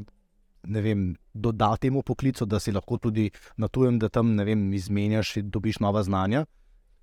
ne 0.64 0.82
vem, 0.86 1.18
doda 1.34 1.74
temu 1.82 2.04
poklicu, 2.06 2.46
da 2.46 2.60
si 2.62 2.72
lahko 2.72 3.02
tudi 3.02 3.32
na 3.58 3.68
tujem, 3.68 3.98
da 4.00 4.08
tam 4.14 4.36
ne 4.38 4.46
vem, 4.46 4.70
izmenjaš 4.74 5.38
in 5.42 5.50
dobiš 5.50 5.82
nova 5.82 6.04
znanja? 6.06 6.46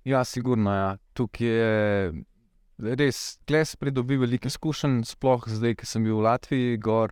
Ja, 0.07 0.23
sigurno. 0.23 0.71
Ja. 0.71 0.97
Tukaj 1.13 1.45
je 1.45 2.95
res, 2.95 3.37
tle 3.45 3.65
si 3.67 3.77
pridobi 3.77 4.17
veliko 4.17 4.49
izkušenj, 4.49 5.03
sploh 5.11 5.45
zdaj, 5.51 5.77
ki 5.77 5.85
sem 5.85 6.07
bil 6.07 6.17
v 6.17 6.25
Latviji, 6.25 6.79
gor 6.81 7.11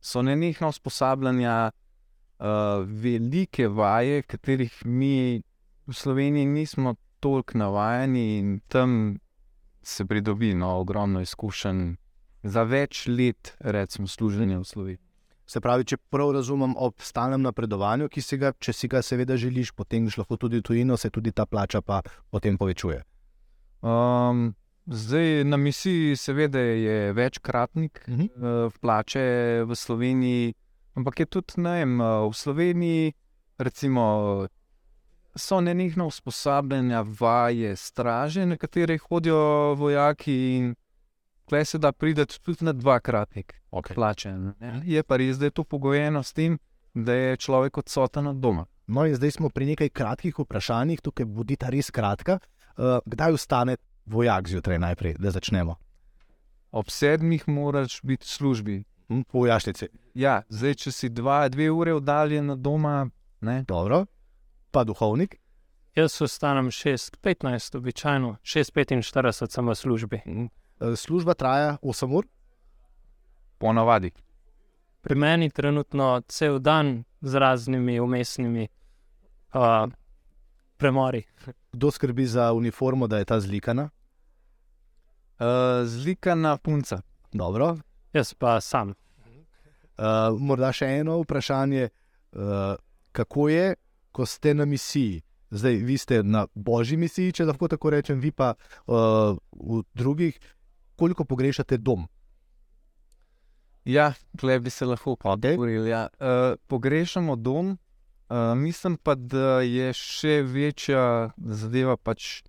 so 0.00 0.22
nenehna 0.24 0.70
usposabljanja, 0.72 1.56
uh, 1.68 1.89
velike 2.86 3.68
vaje, 3.68 4.22
katerih 4.22 4.86
mi 4.86 5.42
v 5.86 5.92
Sloveniji 5.92 6.46
nismo 6.46 6.94
toliko 7.20 7.58
navajeni 7.58 8.38
in 8.38 8.60
tam 8.68 9.18
se 9.82 10.04
pridobi 10.04 10.54
no, 10.54 10.78
ogromno 10.80 11.20
izkušenj 11.20 11.94
za 12.42 12.62
več 12.62 13.06
let, 13.08 13.56
recimo, 13.60 14.08
služenja 14.08 14.58
v 14.58 14.64
Sloveniji. 14.64 15.04
Se 15.46 15.60
pravi, 15.60 15.84
če 15.84 15.96
prav 16.10 16.30
razumem, 16.32 16.76
ob 16.78 17.02
stalnem 17.02 17.42
napredovanju, 17.42 18.06
ki 18.08 18.22
si 18.22 18.36
ga, 18.38 18.52
če 18.54 18.72
si 18.72 18.88
ga 18.88 19.02
seveda 19.02 19.36
želiš, 19.36 19.72
potem 19.74 20.06
greš 20.06 20.20
lahko 20.22 20.36
tudi 20.36 20.60
v 20.60 20.62
tujino, 20.62 20.96
se 20.96 21.10
tudi 21.10 21.32
ta 21.32 21.44
plača 21.46 21.80
pa 21.82 22.00
potem 22.30 22.56
povečuje. 22.56 23.02
Um, 23.82 24.54
zdaj 24.86 25.44
na 25.44 25.56
misiji, 25.56 26.16
seveda, 26.16 26.58
je 26.60 27.12
večkratnik 27.12 28.04
Mhm. 28.08 28.22
uh, 28.22 28.72
plače 28.80 29.64
v 29.66 29.74
Sloveniji, 29.74 30.54
ampak 31.00 31.24
je 31.24 31.26
tudi 31.26 31.64
ne 31.64 31.78
vem, 31.80 31.96
uh, 32.00 32.28
v 32.28 32.36
Sloveniji, 32.36 33.12
recimo, 33.58 34.04
so 35.36 35.60
nenehno 35.60 36.06
usposabljanja, 36.06 37.04
vaje, 37.20 37.76
straže, 37.76 38.46
na 38.46 38.56
katere 38.56 38.98
hodijo 38.98 39.74
vojaki 39.80 40.36
in 40.56 40.74
tukaj 41.44 41.64
se 41.64 41.78
da 41.78 41.92
prideti 41.92 42.40
tudi 42.42 42.64
na 42.64 42.72
dvakratnik 42.72 43.60
Okay. 43.70 43.94
plače. 43.94 44.32
Ne? 44.32 44.82
Je 44.84 45.02
pa 45.02 45.16
res, 45.16 45.38
da 45.38 45.46
je 45.46 45.50
to 45.50 45.64
pogojeno 45.64 46.22
s 46.22 46.32
tem, 46.32 46.58
da 46.94 47.14
je 47.14 47.36
človek 47.36 47.78
odsoten 47.78 48.26
od 48.26 48.36
doma. 48.36 48.66
No, 48.86 49.06
in 49.06 49.14
zdaj 49.14 49.30
smo 49.30 49.48
pri 49.48 49.66
nekaj 49.66 49.88
kratkih 49.94 50.38
vprašanjih, 50.38 51.00
tukaj 51.00 51.26
bodita 51.26 51.70
res 51.70 51.90
kratka. 51.90 52.40
Uh, 52.74 52.98
kdaj 53.06 53.36
vstane 53.36 53.76
vojak 54.06 54.48
zjutraj 54.48 54.78
najprej, 54.78 55.14
da 55.18 55.30
začnemo? 55.30 55.76
Ob 56.72 56.90
sedmih 56.90 57.46
moraš 57.48 58.00
biti 58.02 58.26
v 58.26 58.30
službi. 58.30 58.76
Hm, 59.10 59.20
v 59.32 59.34
vojašnici. 59.34 59.88
Ja, 60.14 60.42
zdaj, 60.48 60.74
če 60.84 60.92
si 60.94 61.08
dva, 61.10 61.48
dve 61.50 61.66
ure 61.70 61.94
oddaljen 61.98 62.54
od 62.54 62.60
doma, 62.62 63.08
ne, 63.40 63.64
Dobro, 63.68 64.04
pa 64.70 64.84
duhovnik. 64.86 65.34
Jaz 65.98 66.20
vstanem 66.20 66.70
6:15, 66.70 67.76
običajno 67.76 68.36
6:45 68.42 69.50
sem 69.50 69.68
v 69.68 69.74
službi. 69.74 70.22
Uh, 70.26 70.94
služba 70.96 71.34
traja 71.34 71.76
8 71.82 72.14
ur, 72.14 72.26
ponavadi. 73.58 74.12
Pri 75.00 75.14
meni 75.14 75.50
trenutno 75.50 76.22
cel 76.28 76.58
dan 76.58 77.04
z 77.20 77.34
raznimi 77.34 78.00
umestnimi 78.00 78.68
uh, 79.54 79.90
premori. 80.76 81.24
kdo 81.72 81.90
skrbi 81.90 82.26
za 82.26 82.52
uniformo, 82.52 83.06
da 83.06 83.18
je 83.18 83.24
ta 83.24 83.40
zlikana. 83.40 83.90
Uh, 85.38 85.46
zlikana 85.84 86.56
punca. 86.56 87.00
Dobro. 87.32 87.76
Jaz 88.12 88.34
pa 88.34 88.60
sam. 88.60 88.94
Uh, 90.00 90.32
morda 90.38 90.72
še 90.72 90.86
eno 91.00 91.18
vprašanje, 91.20 91.90
uh, 92.32 92.74
kako 93.12 93.48
je, 93.48 93.74
ko 94.12 94.26
ste 94.26 94.54
na 94.54 94.64
misiji? 94.64 95.20
Zdaj, 95.50 95.76
vi 95.84 95.98
ste 95.98 96.22
na 96.22 96.46
božji 96.54 96.96
misiji, 96.96 97.34
če 97.36 97.44
lahko 97.50 97.68
tako 97.68 97.90
rečem, 97.90 98.20
vi 98.22 98.30
pa 98.32 98.54
uh, 98.54 99.36
v 99.52 99.82
drugih, 99.94 100.38
koliko 100.96 101.26
pogrešate 101.26 101.78
dom? 101.78 102.06
Ja, 103.84 104.12
tle 104.38 104.58
bi 104.60 104.70
se 104.70 104.86
lahko 104.86 105.14
Okay. 105.14 105.54
pogovorili. 105.54 105.90
Ja. 105.90 106.08
Uh, 106.18 106.56
pogrešamo 106.66 107.36
dom, 107.36 107.76
uh, 107.76 108.54
mislim 108.56 108.96
pa, 108.96 109.14
da 109.14 109.60
je 109.60 109.92
še 109.92 110.42
večja 110.42 111.30
zadeva 111.36 111.96
pač 111.96 112.42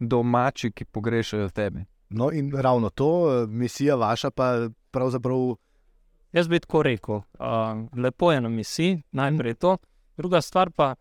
domači, 0.00 0.70
ki 0.72 0.84
pogrešajo 0.84 1.48
tebe. 1.50 1.86
No, 2.10 2.30
in 2.32 2.50
ravno 2.50 2.90
to, 2.90 3.46
misija 3.48 3.94
vaša, 3.94 4.30
pa 4.30 4.68
pravzaprav 4.90 5.54
Jaz 6.32 6.48
bi 6.48 6.60
tako 6.60 6.82
rekel, 6.82 7.14
uh, 7.14 7.22
lepo 7.96 8.32
je 8.32 8.40
na 8.40 8.48
misiji, 8.48 9.02
najprej 9.12 9.54
to. 9.54 9.76
Druga 10.16 10.40
stvar 10.40 10.70
pa, 10.70 10.94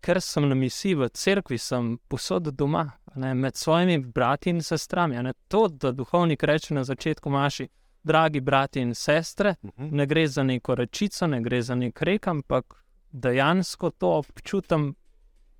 ker 0.00 0.20
sem 0.20 0.46
na 0.48 0.54
misiji 0.54 0.94
v 0.94 1.08
cerkvi, 1.08 1.58
sem 1.58 1.96
posod 2.08 2.52
doma, 2.54 2.84
ne, 3.14 3.34
med 3.34 3.56
svojimi 3.56 3.98
brati 3.98 4.50
in 4.50 4.62
sestrami. 4.62 5.18
Ne, 5.22 5.32
to, 5.48 5.68
da 5.68 5.90
duhovnik 5.92 6.42
reče 6.42 6.74
na 6.74 6.84
začetku, 6.84 7.30
maši, 7.30 7.66
dragi 8.02 8.40
brati 8.40 8.80
in 8.80 8.94
sestre, 8.94 9.54
ne 9.76 10.06
gre 10.06 10.28
za 10.28 10.42
neko 10.42 10.74
rečico, 10.74 11.26
ne 11.26 11.40
gre 11.42 11.62
za 11.62 11.74
nek 11.74 12.02
rek, 12.02 12.28
ampak 12.28 12.74
dejansko 13.12 13.90
to 13.90 14.12
občutim 14.22 14.94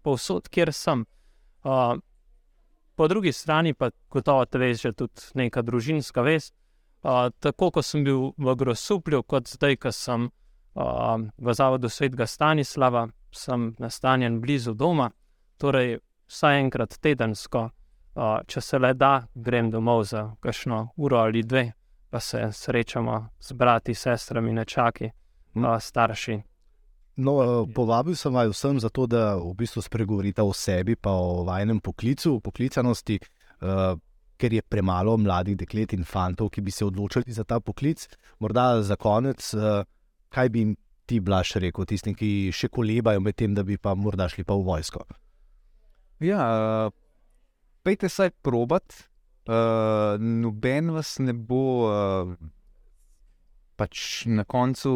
povsod, 0.03 0.49
kjer 0.49 0.73
sem. 0.73 1.05
Uh, 1.65 1.99
po 2.95 3.09
drugi 3.09 3.33
strani 3.33 3.75
pa 3.75 3.91
gotovo 4.11 4.45
te 4.45 4.59
veže 4.59 4.93
tudi 4.93 5.35
neka 5.35 5.63
družinska 5.63 6.23
vez. 6.23 6.53
Uh, 7.03 7.31
tako 7.41 7.71
kot 7.71 7.87
sem 7.87 8.05
bil 8.05 8.33
v 8.37 8.55
Grosuplju, 8.61 9.23
kot 9.23 9.49
zdaj, 9.49 9.77
ko 9.81 9.93
sem 9.93 10.29
uh, 10.29 11.17
v 11.39 11.55
zavodu 11.57 11.89
svetega 11.89 12.27
Stanislava, 12.27 13.07
sem 13.33 13.71
nastanjen 13.79 14.41
blizu 14.41 14.75
doma, 14.75 15.11
torej 15.57 15.99
vsaj 16.29 16.61
enkrat 16.61 16.99
tedensko, 17.01 17.71
uh, 17.71 18.43
če 18.47 18.61
se 18.61 18.79
le 18.79 18.93
da, 18.95 19.15
grem 19.35 19.71
domov 19.71 20.05
za 20.13 20.27
kakšno 20.45 20.91
uro 20.97 21.23
ali 21.25 21.43
dve, 21.43 21.71
pa 22.11 22.21
se 22.21 22.51
srečamo 22.53 23.29
z 23.41 23.53
brati, 23.53 23.95
sestrami, 23.95 24.53
nečaki, 24.53 25.09
uh, 25.09 25.79
starši. 25.81 26.41
No, 27.21 27.43
eh, 27.43 27.73
povabil 27.75 28.17
sem 28.17 28.33
vaju 28.33 28.53
vsem 28.55 28.81
zato, 28.81 29.07
da 29.07 29.37
v 29.37 29.53
bistvu 29.55 29.83
spregovorite 29.83 30.43
o 30.43 30.53
sebi, 30.53 30.97
pa 30.97 31.11
o 31.11 31.45
vajnem 31.45 31.81
poklicu, 31.81 32.37
o 32.37 32.41
poklicanosti, 32.41 33.19
uh, 33.61 33.99
ker 34.41 34.55
je 34.57 34.63
premalo 34.65 35.17
mladih 35.21 35.59
deklet 35.61 35.93
in 35.97 36.07
fantov, 36.09 36.51
ki 36.55 36.65
bi 36.65 36.73
se 36.73 36.87
odločili 36.87 37.35
za 37.37 37.45
ta 37.45 37.61
poklic. 37.61 38.07
Morda 38.41 38.83
za 38.87 38.97
konec, 38.97 39.45
uh, 39.55 39.83
kaj 40.33 40.49
bi 40.49 40.65
jim 40.65 40.77
ti, 41.07 41.21
Blaž, 41.21 41.57
rekel, 41.61 41.89
tistim, 41.91 42.17
ki 42.17 42.51
še 42.55 42.71
kolebajo 42.73 43.21
med 43.21 43.37
tem, 43.37 43.55
da 43.55 43.67
bi 43.67 43.77
pa 43.77 43.97
morda 43.99 44.29
šli 44.31 44.47
pa 44.47 44.57
v 44.57 44.67
vojsko. 44.69 45.05
Ja, 46.25 46.41
uh, 46.41 46.95
pejte 47.85 48.09
saj 48.13 48.33
probat, 48.47 49.05
uh, 49.49 50.17
noben 50.21 50.95
vas 50.97 51.19
ne 51.21 51.37
bo. 51.37 51.67
Uh, 51.91 52.57
Pač 53.81 54.27
na 54.29 54.43
koncu 54.45 54.91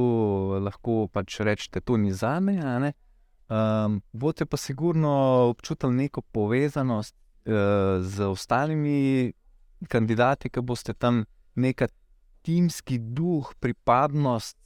lahko 0.61 1.07
pač 1.09 1.39
rečete, 1.41 1.81
to 1.81 1.97
ni 1.97 2.11
za 2.13 2.35
me. 2.45 2.53
Um, 3.49 4.03
boste 4.13 4.45
pa 4.45 4.59
sigurno 4.61 5.09
občutili 5.49 6.05
neko 6.05 6.21
povezanost 6.21 7.17
z 7.45 8.21
ostalimi 8.25 9.33
kandidati, 9.89 10.51
ki 10.51 10.61
boste 10.61 10.95
tam 10.95 11.25
neka 11.55 11.89
timski 12.43 12.99
duh, 12.99 13.53
pripadnost, 13.61 14.57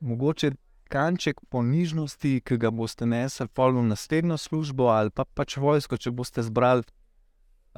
mogoče 0.00 0.52
kanček 0.88 1.40
ponižnosti, 1.50 2.40
ki 2.40 2.56
ga 2.56 2.70
boste 2.70 3.06
nesli 3.06 3.48
pol 3.48 3.76
v 3.76 3.88
naslednjo 3.90 4.38
službo 4.38 4.88
ali 4.88 5.10
pa 5.10 5.24
pač 5.24 5.58
vojsko, 5.60 5.98
če 5.98 6.10
boste 6.10 6.42
zbrali. 6.42 6.86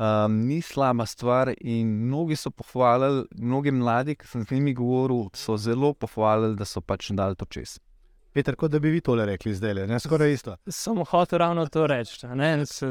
Um, 0.01 0.47
ni 0.49 0.63
slaba 0.65 1.05
stvar, 1.05 1.51
in 1.61 1.91
mnogi 2.07 2.37
so 2.39 2.49
pohvalili, 2.51 3.27
mnogi 3.37 3.73
mladi, 3.75 4.15
ki 4.17 4.27
sem 4.27 4.47
z 4.47 4.57
njimi 4.57 4.73
govoril, 4.75 5.27
so 5.37 5.59
zelo 5.61 5.93
pohvalili, 5.93 6.57
da 6.57 6.65
so 6.65 6.81
pač 6.81 7.11
dali 7.13 7.37
to 7.37 7.45
čez. 7.45 7.77
Peter, 8.33 8.55
kot 8.57 8.71
da 8.71 8.79
bi 8.79 8.91
vi 8.91 9.01
tole 9.01 9.27
rekli 9.27 9.55
zdaj, 9.55 9.75
ne 9.91 9.99
skoraj 10.01 10.33
isto. 10.33 10.57
Sem 10.69 11.03
hotel 11.11 11.39
ravno 11.39 11.67
to 11.67 11.87
reči. 11.87 12.27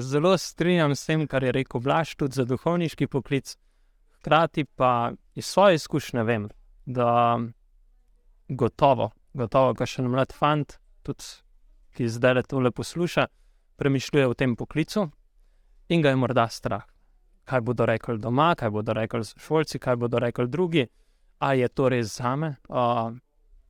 zelo 0.02 0.38
strinjam 0.38 0.96
s 0.96 1.06
tem, 1.06 1.28
kar 1.28 1.44
je 1.44 1.52
rekel 1.52 1.82
Blaž, 1.82 2.16
tudi 2.16 2.36
za 2.36 2.46
duhovniški 2.46 3.08
poklic. 3.08 3.58
Hkrati 4.20 4.66
pa 4.66 5.12
iz 5.36 5.46
svoje 5.46 5.76
izkušnje 5.76 6.24
vem, 6.24 6.50
da 6.86 7.40
gotovo, 8.50 9.12
gotovo, 9.34 9.74
kar 9.74 9.88
še 9.88 10.02
en 10.02 10.12
mlad 10.12 10.34
fant, 10.36 10.76
tudi 11.04 11.24
ki 11.96 12.10
zdaj 12.10 12.34
le 12.34 12.44
tole 12.44 12.72
posluša, 12.72 13.28
premišljuje 13.80 14.28
o 14.28 14.34
tem 14.34 14.56
poklicu 14.56 15.08
in 15.90 16.02
ga 16.02 16.10
je 16.10 16.20
morda 16.20 16.48
strah. 16.48 16.84
Kaj 17.50 17.62
bodo 17.62 17.86
rekli 17.86 18.20
doma, 18.20 18.52
kaj 18.56 18.70
bodo 18.70 18.94
rekli 18.94 19.24
šolci, 19.24 19.80
kaj 19.80 19.96
bodo 19.96 20.20
rekli 20.20 20.48
drugi, 20.48 20.86
a 21.40 21.54
je 21.54 21.68
to 21.68 21.90
res 21.90 22.18
za 22.18 22.36
me. 22.36 22.56
Uh, 22.68 23.16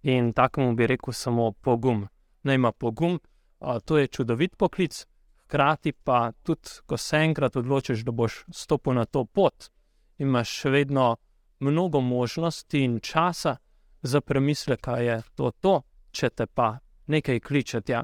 in 0.04 0.34
takemu 0.34 0.76
bi 0.76 0.88
rekel 0.88 1.14
samo 1.14 1.52
pogum. 1.52 2.08
Naj 2.44 2.56
ima 2.56 2.72
pogum, 2.72 3.20
uh, 3.60 3.80
to 3.86 3.98
je 3.98 4.08
čudovit 4.08 4.58
poklic, 4.58 5.06
hkrati 5.44 5.92
pa 5.92 6.32
tudi, 6.44 6.70
ko 6.86 6.98
se 6.98 7.18
enkrat 7.18 7.56
odločiš, 7.56 8.04
da 8.06 8.12
boš 8.12 8.44
stopil 8.52 8.94
na 8.94 9.06
to 9.06 9.26
pot, 9.26 9.70
imaš 10.18 10.50
še 10.62 10.70
vedno 10.70 11.16
mnogo 11.60 12.02
možnosti 12.02 12.84
in 12.84 13.00
časa 13.00 13.58
za 14.02 14.22
premislek, 14.22 14.82
kaj 14.82 15.06
je 15.06 15.22
to, 15.36 15.52
to 15.52 15.82
če 16.12 16.30
te 16.30 16.46
pa 16.46 16.78
nekaj 17.08 17.40
kliče 17.40 17.82
tja, 17.82 18.04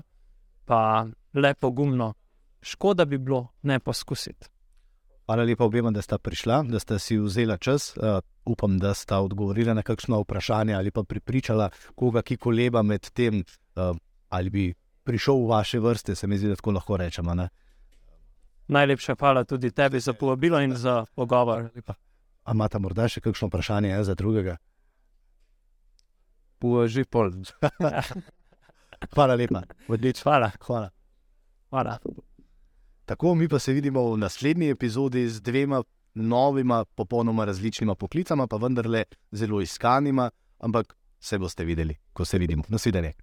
pa 0.65 1.05
le 1.34 1.53
pogumno. 1.53 2.13
Škoda 2.65 3.05
bi 3.05 3.17
bilo 3.17 3.47
ne 3.62 3.79
poskusiti. 3.79 4.54
Hvala 5.25 5.43
lepa 5.43 5.65
obema, 5.65 5.91
da 5.91 6.01
sta 6.01 6.17
prišla, 6.17 6.63
da 6.69 6.79
sta 6.79 6.99
si 6.99 7.17
vzela 7.17 7.57
čas. 7.57 7.97
Uh, 7.97 8.19
upam, 8.45 8.77
da 8.79 8.93
sta 8.93 9.19
odgovorila 9.19 9.73
na 9.73 9.81
kakšno 9.81 10.19
vprašanje 10.21 10.73
ali 10.73 10.91
pa 10.91 11.03
pripričala 11.03 11.69
koga, 11.95 12.21
ki 12.21 12.38
koleba 12.38 12.81
med 12.81 13.09
tem, 13.09 13.43
uh, 13.75 13.97
ali 14.29 14.49
bi 14.49 14.73
prišel 15.03 15.35
v 15.35 15.47
vaše 15.49 15.79
vrste, 15.79 16.15
se 16.15 16.27
mi 16.27 16.38
zdi, 16.38 16.47
da 16.47 16.55
tako 16.55 16.71
lahko 16.71 16.97
rečemo. 16.97 17.33
Ne? 17.33 17.49
Najlepša 18.67 19.15
hvala 19.19 19.43
tudi 19.43 19.71
tebi 19.71 19.99
za 19.99 20.13
povabilo 20.13 20.61
in 20.61 20.75
za 20.75 21.05
pogovor. 21.15 21.69
A 22.43 22.53
imate 22.53 22.79
morda 22.79 23.09
še 23.09 23.21
kakšno 23.21 23.49
vprašanje 23.49 23.89
ja, 23.89 24.03
za 24.03 24.13
drugega? 24.13 24.57
Poži 26.61 27.05
pol. 27.05 27.33
Hvala 29.15 29.35
lepa, 29.35 29.65
odlično. 29.88 30.29
Hvala. 30.29 30.51
Hvala. 30.61 30.89
hvala. 31.69 31.99
Tako, 33.05 33.35
mi 33.35 33.47
pa 33.49 33.59
se 33.59 33.73
vidimo 33.73 34.11
v 34.11 34.17
naslednji 34.17 34.69
epizodi 34.69 35.29
z 35.29 35.41
dvema 35.41 35.83
novima, 36.15 36.85
popolnoma 36.85 37.45
različnima 37.45 37.95
poklicama, 37.95 38.47
pa 38.47 38.57
vendarle 38.57 39.03
zelo 39.31 39.61
iskanima, 39.61 40.29
ampak 40.59 40.95
se 41.19 41.37
boste 41.37 41.65
videli, 41.65 41.95
ko 42.13 42.25
se 42.25 42.37
vidimo. 42.37 42.63
Nasvidenje. 42.69 43.13